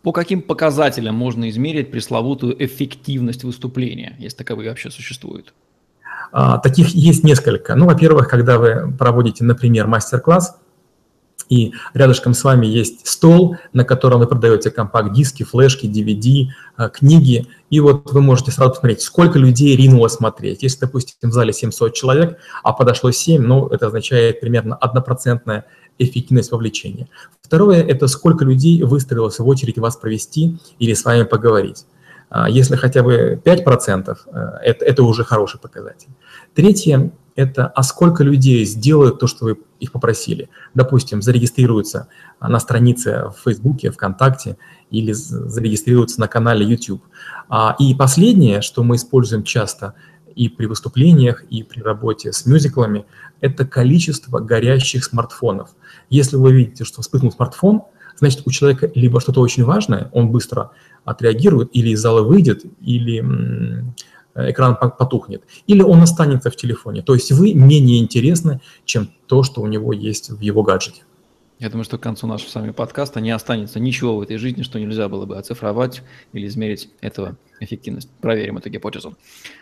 По 0.03 0.13
каким 0.13 0.43
показателям 0.43 1.15
можно 1.15 1.49
измерить 1.49 1.93
пресловутую 1.93 2.57
эффективность 2.65 3.45
выступления, 3.45 4.17
если 4.19 4.39
таковые 4.39 4.71
вообще 4.71 4.91
существуют? 4.91 5.55
А, 6.33 6.59
таких 6.59 6.89
есть 6.89 7.25
несколько. 7.25 7.75
Ну, 7.75 7.87
во-первых, 7.87 8.29
когда 8.29 8.59
вы 8.59 8.93
проводите, 8.99 9.45
например, 9.45 9.87
мастер-класс, 9.87 10.57
и 11.49 11.75
рядышком 11.93 12.33
с 12.33 12.45
вами 12.45 12.67
есть 12.67 13.07
стол, 13.07 13.57
на 13.75 13.85
котором 13.85 14.21
вы 14.21 14.27
продаете 14.27 14.71
компакт-диски, 14.71 15.43
флешки, 15.43 15.87
DVD, 15.87 16.47
а, 16.77 16.89
книги, 16.89 17.47
и 17.69 17.81
вот 17.81 18.11
вы 18.11 18.23
можете 18.23 18.51
сразу 18.51 18.71
посмотреть, 18.71 19.03
сколько 19.03 19.39
людей 19.39 19.77
ринуло 19.77 20.09
смотреть. 20.09 20.63
Если, 20.63 20.81
допустим, 20.81 21.29
в 21.29 21.33
зале 21.33 21.53
700 21.53 21.93
человек, 21.93 22.39
а 22.63 22.73
подошло 22.73 23.11
7, 23.11 23.43
ну, 23.43 23.67
это 23.67 23.89
означает 23.89 24.41
примерно 24.41 24.79
1% 24.81 25.65
эффективность 25.99 26.51
вовлечения. 26.53 27.09
Второе– 27.43 27.83
это 27.87 28.07
сколько 28.07 28.47
людей 28.47 28.83
выстроилось 28.83 29.39
в 29.39 29.47
очередь 29.47 29.77
вас 29.77 29.97
провести 29.97 30.59
или 30.79 30.95
с 30.95 31.05
вами 31.05 31.25
поговорить. 31.25 31.85
А, 32.31 32.49
если 32.49 32.77
хотя 32.77 33.03
бы 33.03 33.39
5%, 33.45 34.27
э, 34.27 34.39
это, 34.63 34.85
это 34.87 35.03
уже 35.03 35.23
хороший 35.23 35.61
показатель. 35.61 36.09
Третье– 36.55 37.13
это 37.35 37.67
а 37.67 37.83
сколько 37.83 38.23
людей 38.25 38.65
сделают 38.65 39.19
то, 39.19 39.27
что 39.27 39.47
вы 39.47 39.59
их 39.81 39.93
попросили. 39.93 40.49
Допустим, 40.75 41.23
зарегистрируются 41.23 42.09
на 42.41 42.59
странице 42.61 43.31
в 43.31 43.43
Фейсбуке, 43.45 43.91
ВКонтакте 43.91 44.59
или 44.91 45.13
зарегистрируются 45.13 46.21
на 46.21 46.29
канале 46.29 46.67
YouTube. 46.67 47.03
А, 47.49 47.75
и 47.79 47.95
последнее, 47.95 48.61
что 48.61 48.83
мы 48.83 48.97
используем 48.97 49.45
часто 49.45 49.95
и 50.35 50.49
при 50.49 50.67
выступлениях, 50.67 51.45
и 51.45 51.63
при 51.63 51.81
работе 51.81 52.33
с 52.33 52.47
мюзиклами, 52.47 53.05
это 53.41 53.67
количество 53.67 54.39
горящих 54.39 55.05
смартфонов. 55.05 55.71
Если 56.11 56.37
вы 56.37 56.53
видите, 56.53 56.85
что 56.85 57.03
вспыхнул 57.03 57.33
смартфон, 57.33 57.83
значит, 58.17 58.43
у 58.45 58.51
человека 58.51 58.91
либо 58.95 59.21
что-то 59.21 59.41
очень 59.41 59.65
важное, 59.65 60.11
он 60.13 60.31
быстро 60.31 60.71
отреагирует, 61.05 61.71
или 61.73 61.91
из 61.91 62.01
зала 62.01 62.23
выйдет, 62.23 62.65
или 62.81 63.85
экран 64.35 64.77
потухнет, 64.77 65.43
или 65.67 65.83
он 65.83 66.03
останется 66.03 66.51
в 66.51 66.57
телефоне. 66.57 67.03
То 67.03 67.15
есть 67.15 67.33
вы 67.33 67.55
менее 67.55 67.99
интересны, 67.99 68.61
чем 68.85 69.11
то, 69.27 69.43
что 69.43 69.61
у 69.61 69.67
него 69.67 69.93
есть 69.93 70.31
в 70.31 70.41
его 70.41 70.63
гаджете. 70.63 71.03
Я 71.63 71.71
думаю, 71.71 71.85
что 71.85 71.97
к 71.97 72.03
концу 72.03 72.27
нашего 72.27 72.51
с 72.51 72.55
вами 72.57 72.73
подкаста 72.73 73.21
не 73.21 73.31
останется 73.31 73.79
ничего 73.79 74.17
в 74.17 74.23
этой 74.23 74.37
жизни, 74.37 74.63
что 74.63 74.81
нельзя 74.81 75.09
было 75.09 75.27
бы 75.27 75.39
оцифровать 75.39 76.03
или 76.33 76.49
измерить 76.49 76.91
этого 77.01 77.37
эффективность. 77.61 78.11
Проверим 78.21 78.59
эту 78.59 78.69
гипотезу. 78.69 79.17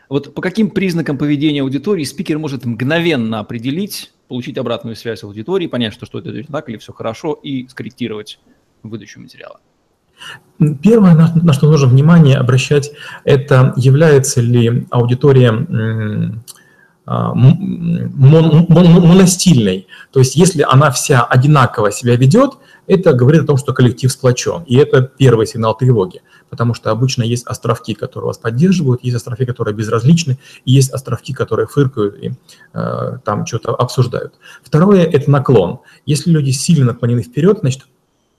Вот 0.08 0.32
по 0.32 0.40
каким 0.40 0.70
признакам 0.70 1.18
поведения 1.18 1.60
аудитории 1.60 2.04
спикер 2.04 2.38
может 2.38 2.64
мгновенно 2.64 3.40
определить, 3.40 4.14
получить 4.28 4.56
обратную 4.56 4.96
связь 4.96 5.24
аудитории, 5.24 5.66
понять, 5.66 5.92
что 5.92 6.06
что-то 6.06 6.30
идет 6.30 6.46
так 6.46 6.70
или 6.70 6.78
все 6.78 6.94
хорошо, 6.94 7.34
и 7.34 7.68
скорректировать 7.68 8.40
выдачу 8.82 9.20
материала? 9.20 9.60
Первое, 10.82 11.14
на, 11.14 11.52
что 11.54 11.70
нужно 11.70 11.88
внимание 11.88 12.36
обращать, 12.36 12.92
это 13.24 13.72
является 13.76 14.42
ли 14.42 14.86
аудитория 14.90 15.66
а, 17.06 17.34
мон, 17.34 18.66
мон, 18.68 18.86
моностильной. 19.08 19.88
То 20.12 20.20
есть 20.20 20.36
если 20.36 20.62
она 20.62 20.92
вся 20.92 21.24
одинаково 21.24 21.90
себя 21.90 22.14
ведет, 22.14 22.52
это 22.86 23.14
говорит 23.14 23.42
о 23.42 23.46
том, 23.46 23.56
что 23.56 23.72
коллектив 23.72 24.12
сплочен. 24.12 24.62
И 24.64 24.76
это 24.76 25.02
первый 25.02 25.46
сигнал 25.46 25.76
тревоги. 25.76 26.22
Потому 26.50 26.72
что 26.72 26.92
обычно 26.92 27.24
есть 27.24 27.46
островки, 27.46 27.94
которые 27.94 28.28
вас 28.28 28.38
поддерживают, 28.38 29.02
есть 29.02 29.16
островки, 29.16 29.44
которые 29.44 29.74
безразличны, 29.74 30.38
и 30.64 30.72
есть 30.72 30.90
островки, 30.90 31.32
которые 31.32 31.66
фыркают 31.66 32.16
и 32.22 32.32
э, 32.74 33.18
там 33.24 33.44
что-то 33.44 33.74
обсуждают. 33.74 34.34
Второе– 34.62 35.04
это 35.12 35.30
наклон. 35.30 35.80
Если 36.06 36.30
люди 36.30 36.50
сильно 36.50 36.86
наклонены 36.86 37.22
вперед, 37.22 37.58
значит, 37.60 37.86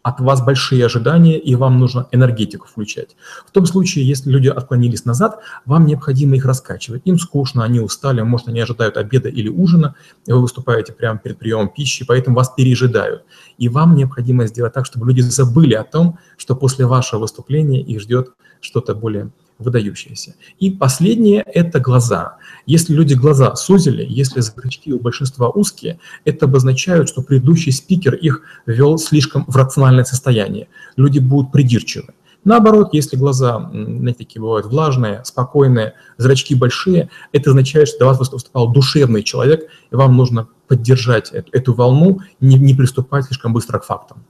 от 0.04 0.20
вас 0.20 0.42
большие 0.42 0.86
ожидания, 0.86 1.38
и 1.38 1.56
вам 1.56 1.80
нужно 1.80 2.08
энергетику 2.12 2.68
включать. 2.68 3.16
В 3.46 3.52
том 3.52 3.66
случае, 3.66 4.08
если 4.08 4.32
люди 4.32 4.48
отклонились 4.48 5.06
назад, 5.06 5.40
вам 5.66 5.86
необходимо 5.86 6.36
их 6.36 6.46
раскачивать. 6.46 7.04
Им 7.06 7.20
скучно, 7.20 7.64
они 7.64 7.80
устали, 7.80 8.22
может, 8.22 8.48
они 8.48 8.60
ожидают 8.60 8.98
обеда 8.98 9.30
или 9.30 9.50
ужина, 9.50 9.96
и 10.26 10.32
вы 10.32 10.42
выступаете 10.42 10.94
прямо 10.94 11.20
перед 11.20 11.38
приемом 11.38 11.70
пищи, 11.70 12.06
поэтому 12.06 12.36
вас 12.36 12.50
пережидают. 12.50 13.24
И 13.58 13.70
вам 13.70 13.96
необходимо 13.96 14.48
сделать 14.48 14.74
так, 14.74 14.86
чтобы 14.86 15.08
люди 15.08 15.22
забыли 15.22 15.76
о 15.76 15.84
том, 15.84 16.18
что 16.38 16.56
после 16.56 16.86
вашего 16.86 17.22
выступления 17.22 17.82
их 17.82 18.02
ждет 18.02 18.32
что-то 18.60 18.96
более 18.96 19.32
выдающееся. 19.62 20.36
И 20.60 20.72
последнее– 20.72 21.44
это 21.46 21.80
глаза. 21.80 22.38
Если 22.66 22.94
люди 22.94 23.14
глаза 23.14 23.56
сузили, 23.56 24.06
если 24.08 24.42
зрачки 24.42 24.94
у 24.94 25.00
большинства 25.00 25.50
узкие, 25.50 26.00
это 26.26 26.46
обозначает, 26.46 27.10
что 27.10 27.22
предыдущий 27.22 27.72
спикер 27.72 28.16
их 28.16 28.42
вел 28.66 28.98
слишком 28.98 29.46
в 29.48 29.56
рациональное 29.56 30.04
состояние. 30.04 30.68
Люди 30.96 31.20
будут 31.20 31.52
придирчивы. 31.52 32.14
Наоборот, 32.44 32.90
если 32.94 33.18
глаза, 33.18 33.70
знаете, 33.72 34.20
такие 34.20 34.42
бывают 34.42 34.66
влажные, 34.66 35.24
спокойные, 35.24 35.94
зрачки 36.18 36.56
большие, 36.56 37.10
это 37.34 37.52
означает, 37.52 37.88
что 37.88 38.00
до 38.00 38.06
вас 38.08 38.32
выступал 38.32 38.72
душевный 38.72 39.22
человек, 39.22 39.70
и 39.92 39.96
вам 39.96 40.18
нужно 40.18 40.48
поддержать 40.68 41.30
эту, 41.32 41.52
эту 41.52 41.74
волну, 41.74 42.20
не, 42.40 42.58
не 42.58 42.74
приступать 42.74 43.26
слишком 43.26 43.54
быстро 43.54 43.78
к 43.78 43.86
фактам. 43.86 44.24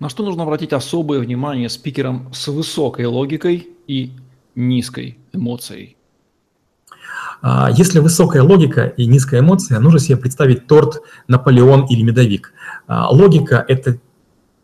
На 0.00 0.10
что 0.10 0.22
нужно 0.22 0.42
обратить 0.42 0.72
особое 0.72 1.20
внимание 1.20 1.70
спикерам 1.70 2.30
с 2.34 2.48
высокой 2.48 3.06
логикой 3.06 3.68
и 3.86 4.12
низкой 4.54 5.18
эмоцией? 5.32 5.96
А, 7.42 7.70
если 7.70 7.98
высокая 7.98 8.42
логика 8.42 8.84
и 8.86 9.06
низкая 9.06 9.40
эмоция, 9.40 9.78
нужно 9.78 9.98
себе 9.98 10.16
представить 10.16 10.66
торт 10.66 11.02
Наполеон 11.28 11.86
или 11.86 12.02
медовик. 12.02 12.52
А, 12.86 13.10
логика– 13.10 13.64
это 13.68 13.98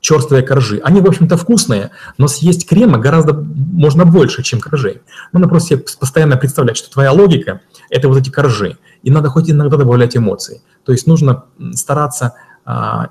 черствые 0.00 0.42
коржи. 0.42 0.80
Они, 0.82 1.00
в 1.00 1.06
общем-то, 1.06 1.36
вкусные, 1.36 1.90
но 2.16 2.26
съесть 2.26 2.66
крема 2.66 2.98
гораздо 2.98 3.34
можно 3.34 4.06
больше, 4.06 4.42
чем 4.42 4.60
коржей. 4.60 5.02
Надо 5.32 5.46
просто 5.46 5.68
себе 5.68 5.84
постоянно 6.00 6.36
представлять, 6.36 6.76
что 6.78 6.90
твоя 6.90 7.12
логика– 7.12 7.60
это 7.90 8.08
вот 8.08 8.18
эти 8.18 8.30
коржи. 8.30 8.78
И 9.02 9.10
надо 9.10 9.28
хоть 9.28 9.50
иногда 9.50 9.76
добавлять 9.76 10.16
эмоции. 10.16 10.62
То 10.84 10.92
есть 10.92 11.06
нужно 11.06 11.44
стараться 11.72 12.34
а, 12.64 13.10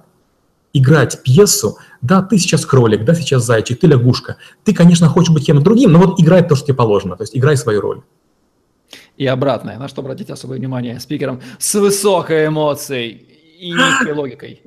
играть 0.74 1.24
пьесу, 1.24 1.78
да, 2.02 2.22
ты 2.22 2.38
сейчас 2.38 2.66
кролик, 2.66 3.06
да, 3.06 3.14
сейчас 3.14 3.44
зайчик, 3.44 3.80
ты 3.80 3.88
лягушка. 3.88 4.38
Ты, 4.64 4.74
конечно, 4.74 5.08
хочешь 5.08 5.34
быть 5.34 5.46
кем-то 5.46 5.64
другим, 5.64 5.92
но 5.92 6.00
вот 6.00 6.20
играй 6.20 6.48
то, 6.48 6.56
что 6.56 6.68
тебе 6.68 6.78
положено, 6.78 7.16
то 7.16 7.24
есть 7.24 7.36
играй 7.36 7.58
свою 7.58 7.82
роль. 7.82 8.02
И 9.18 9.26
обратное, 9.26 9.78
на 9.78 9.88
что 9.88 10.02
обратить 10.02 10.30
особое 10.30 10.58
внимание 10.58 11.00
спикерам 11.00 11.42
с 11.58 11.76
высокой 11.76 12.48
эмоцией 12.48 13.26
и 13.60 13.72
низкой 13.72 14.14
логикой. 14.14 14.62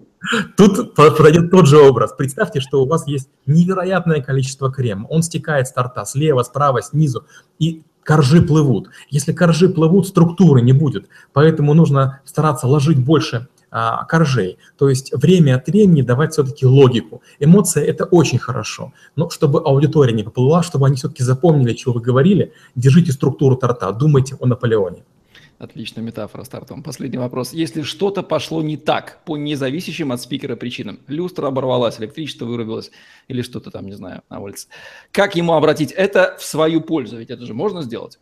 Тут 0.57 0.95
подойдет 0.95 1.51
тот 1.51 1.67
же 1.67 1.79
образ. 1.79 2.12
Представьте, 2.17 2.61
что 2.61 2.83
у 2.83 2.87
вас 2.87 3.07
есть 3.09 3.29
невероятное 3.47 4.23
количество 4.23 4.71
крема. 4.71 5.07
Он 5.09 5.23
стекает 5.23 5.67
с 5.67 5.73
торта 5.73 6.05
слева, 6.05 6.43
справа, 6.43 6.83
снизу. 6.83 7.25
И 7.59 7.83
коржи 8.05 8.41
плывут. 8.43 8.91
Если 9.11 9.33
коржи 9.33 9.69
плывут, 9.69 10.07
структуры 10.07 10.61
не 10.61 10.73
будет. 10.73 11.09
Поэтому 11.33 11.75
нужно 11.75 12.21
стараться 12.25 12.67
ложить 12.69 12.99
больше 12.99 13.49
а, 13.72 14.04
коржей. 14.04 14.58
То 14.76 14.88
есть 14.88 15.12
время 15.14 15.56
от 15.56 15.66
времени 15.66 16.02
давать 16.02 16.32
все-таки 16.32 16.66
логику. 16.66 17.22
Эмоция– 17.40 17.82
это 17.87 18.04
очень 18.04 18.38
хорошо, 18.38 18.92
но 19.16 19.30
чтобы 19.30 19.61
аудитория 19.61 20.12
не 20.12 20.22
поплыла, 20.22 20.62
чтобы 20.62 20.87
они 20.87 20.96
все-таки 20.96 21.24
запомнили, 21.24 21.72
чего 21.72 21.94
вы 21.94 22.02
говорили, 22.02 22.52
держите 22.76 23.12
структуру 23.12 23.56
торта, 23.56 23.90
думайте 23.92 24.37
о 24.38 24.46
Наполеоне. 24.46 25.02
Отличная 25.58 26.02
метафора 26.02 26.42
стартом. 26.42 26.82
Последний 26.82 27.18
вопрос. 27.18 27.52
Если 27.52 27.82
что-то 27.82 28.24
пошло 28.24 28.62
не 28.62 28.76
так 28.76 29.20
по 29.24 29.37
независящим 29.37 30.11
от 30.11 30.20
спикера 30.20 30.56
причинам, 30.56 30.98
люстра 31.06 31.46
оборвалась, 31.46 32.00
электричество 32.00 32.46
вырубилось 32.46 32.90
или 33.28 33.42
что-то 33.42 33.70
там, 33.70 33.87
не 33.87 33.92
знаю, 33.92 34.22
на 34.28 34.40
улице, 34.40 34.66
как 35.12 35.37
ему 35.37 35.52
обратить 35.52 35.92
это 35.92 36.37
в 36.38 36.44
свою 36.44 36.80
пользу? 36.80 37.16
Ведь 37.16 37.30
это 37.30 37.46
же 37.46 37.54
можно 37.54 37.82
сделать? 37.82 38.18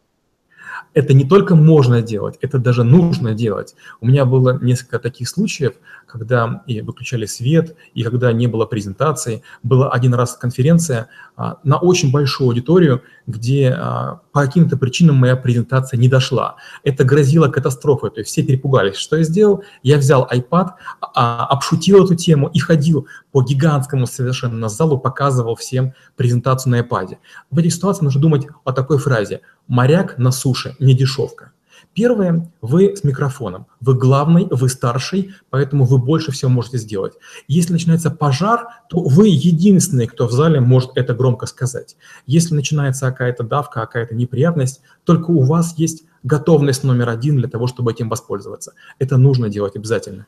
Это 0.95 1.15
не 1.15 1.25
только 1.25 1.55
можно 1.55 2.03
делать, 2.03 2.37
это 2.41 2.59
даже 2.59 2.85
нужно 2.85 3.35
делать. 3.35 3.75
У 4.01 4.07
меня 4.07 4.25
было 4.25 4.59
несколько 4.61 4.99
таких 4.99 5.29
случаев, 5.29 5.75
когда 6.07 6.63
и 6.67 6.81
выключали 6.81 7.27
свет, 7.27 7.77
и 7.95 8.03
когда 8.03 8.33
не 8.33 8.47
было 8.47 8.67
презентации. 8.67 9.43
Была 9.63 9.91
один 9.91 10.15
раз 10.15 10.37
конференция 10.37 11.09
а, 11.37 11.59
на 11.63 11.79
очень 11.79 12.11
большую 12.11 12.49
аудиторию, 12.49 13.03
где 13.27 13.71
а, 13.71 14.21
по 14.33 14.43
каким-то 14.43 14.77
причинам 14.77 15.17
моя 15.17 15.37
презентация 15.37 15.99
не 15.99 16.09
дошла. 16.09 16.57
Это 16.83 17.05
грозило 17.05 17.49
катастрофой, 17.49 18.11
то 18.11 18.21
есть 18.21 18.31
все 18.31 18.43
перепугались. 18.43 18.97
Что 18.97 19.17
я 19.17 19.23
сделал? 19.23 19.63
Я 19.83 19.99
взял 19.99 20.29
iPad, 20.31 20.71
а, 21.01 21.47
обшутил 21.47 22.05
эту 22.05 22.17
тему 22.17 22.49
и 22.49 22.59
ходил 22.59 23.07
по 23.33 23.43
гигантскому 23.43 24.07
совершенно 24.07 24.69
залу, 24.69 24.99
показывал 24.99 25.55
всем 25.55 25.95
презентацию 26.17 26.73
на 26.73 26.81
iPad. 26.81 27.19
В 27.51 27.59
этой 27.59 27.71
ситуации 27.71 28.05
нужно 28.05 28.21
думать 28.21 28.47
о 28.65 28.73
такой 28.73 28.99
фразе 28.99 29.43
«Моряк 29.69 30.19
на 30.19 30.33
суше, 30.33 30.70
не 30.79 30.95
дешевка». 30.95 31.53
Первое, 31.95 32.53
вы 32.61 32.97
с 32.97 33.03
микрофоном, 33.03 33.67
вы 33.81 33.95
главный, 33.95 34.47
вы 34.51 34.69
старший, 34.69 35.35
поэтому 35.51 35.85
вы 35.85 35.99
больше 35.99 36.31
всего 36.31 36.51
можете 36.51 36.79
сделать. 36.79 37.15
Если 37.49 37.73
начинается 37.73 38.11
пожар, 38.11 38.69
то 38.89 39.03
вы 39.03 39.29
единственный, 39.29 40.07
кто 40.07 40.29
в 40.29 40.33
зале 40.33 40.61
может 40.61 40.93
это 40.95 41.15
громко 41.15 41.47
сказать. 41.47 41.97
Если 42.27 42.55
начинается 42.55 43.07
какая-то 43.07 43.43
давка, 43.43 43.81
какая-то 43.81 44.15
неприятность, 44.15 44.83
только 45.05 45.31
у 45.31 45.43
вас 45.43 45.75
есть 45.79 46.05
готовность 46.23 46.85
номер 46.85 47.09
один 47.09 47.39
для 47.39 47.49
того, 47.49 47.67
чтобы 47.67 47.91
этим 47.91 48.09
воспользоваться. 48.09 48.75
Это 48.99 49.17
нужно 49.17 49.49
делать 49.49 49.75
обязательно. 49.75 50.27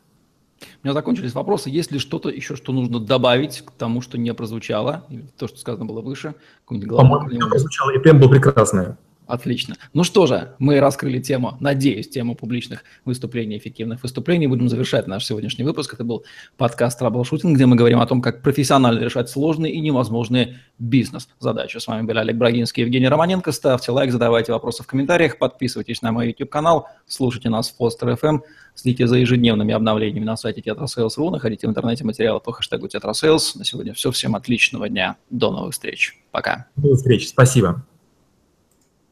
У 0.83 0.87
меня 0.87 0.94
закончились 0.94 1.35
вопросы. 1.35 1.70
Есть 1.70 1.92
ли 1.92 1.98
что-то 1.98 2.28
еще, 2.28 2.57
что 2.57 2.72
нужно 2.72 2.98
добавить 2.98 3.62
к 3.64 3.70
тому, 3.72 4.00
что 4.00 4.18
не 4.18 4.33
прозвучало, 4.35 5.05
то, 5.37 5.46
что 5.46 5.59
сказано 5.59 5.85
было 5.85 6.00
выше? 6.00 6.35
По-моему, 6.66 7.28
не 7.28 7.38
прозвучало, 7.38 7.90
и 7.90 8.02
темп 8.02 8.22
был 8.22 8.31
прекрасный. 8.31 8.96
Отлично. 9.26 9.76
Ну 9.94 10.04
что 10.04 10.26
же, 10.26 10.54
мы 10.58 10.80
раскрыли 10.80 11.20
тему, 11.20 11.56
надеюсь, 11.61 12.08
тему 12.08 12.35
публичных 12.35 12.85
выступлений, 13.04 13.56
эффективных 13.56 14.02
выступлений. 14.02 14.46
Будем 14.46 14.68
завершать 14.68 15.06
наш 15.06 15.24
сегодняшний 15.24 15.64
выпуск. 15.64 15.94
Это 15.94 16.04
был 16.04 16.24
подкаст 16.56 16.98
«Траблшутинг», 16.98 17.54
где 17.54 17.66
мы 17.66 17.76
говорим 17.76 18.00
о 18.00 18.06
том, 18.06 18.20
как 18.20 18.42
профессионально 18.42 18.98
решать 19.00 19.30
сложные 19.30 19.72
и 19.72 19.80
невозможные 19.80 20.61
бизнес-задачи. 20.78 21.78
С 21.78 21.87
вами 21.87 22.04
были 22.04 22.18
Олег 22.18 22.37
Брагинский 22.37 22.82
и 22.82 22.85
Евгений 22.85 23.08
Романенко. 23.08 23.52
Ставьте 23.52 23.92
лайк, 23.92 24.11
задавайте 24.11 24.52
вопросы 24.52 24.82
в 24.82 24.87
комментариях, 24.87 25.38
подписывайтесь 25.38 26.02
на 26.02 26.12
мой 26.12 26.28
YouTube-канал, 26.28 26.88
слушайте 27.06 27.48
нас 27.48 27.70
в 27.70 27.76
Постер 27.76 28.08
FM, 28.11 28.40
следите 28.74 29.06
за 29.06 29.16
ежедневными 29.16 29.72
обновлениями 29.72 30.24
на 30.24 30.37
сайте 30.37 30.61
tetrasales.ru, 30.61 31.30
находите 31.30 31.66
в 31.68 31.70
интернете 31.70 32.04
материалы 32.04 32.40
по 32.40 32.52
хэштегу 32.52 32.87
tetrasales. 32.87 33.56
На 33.56 33.64
сегодня 33.64 33.94
все. 33.94 34.11
Всем 34.11 34.35
отличного 34.35 34.88
дня. 34.88 35.16
До 35.30 35.50
новых 35.50 35.72
встреч. 35.72 36.18
Пока. 36.30 36.66
До 36.76 36.94
встречи. 36.96 37.26
Спасибо. 37.26 37.85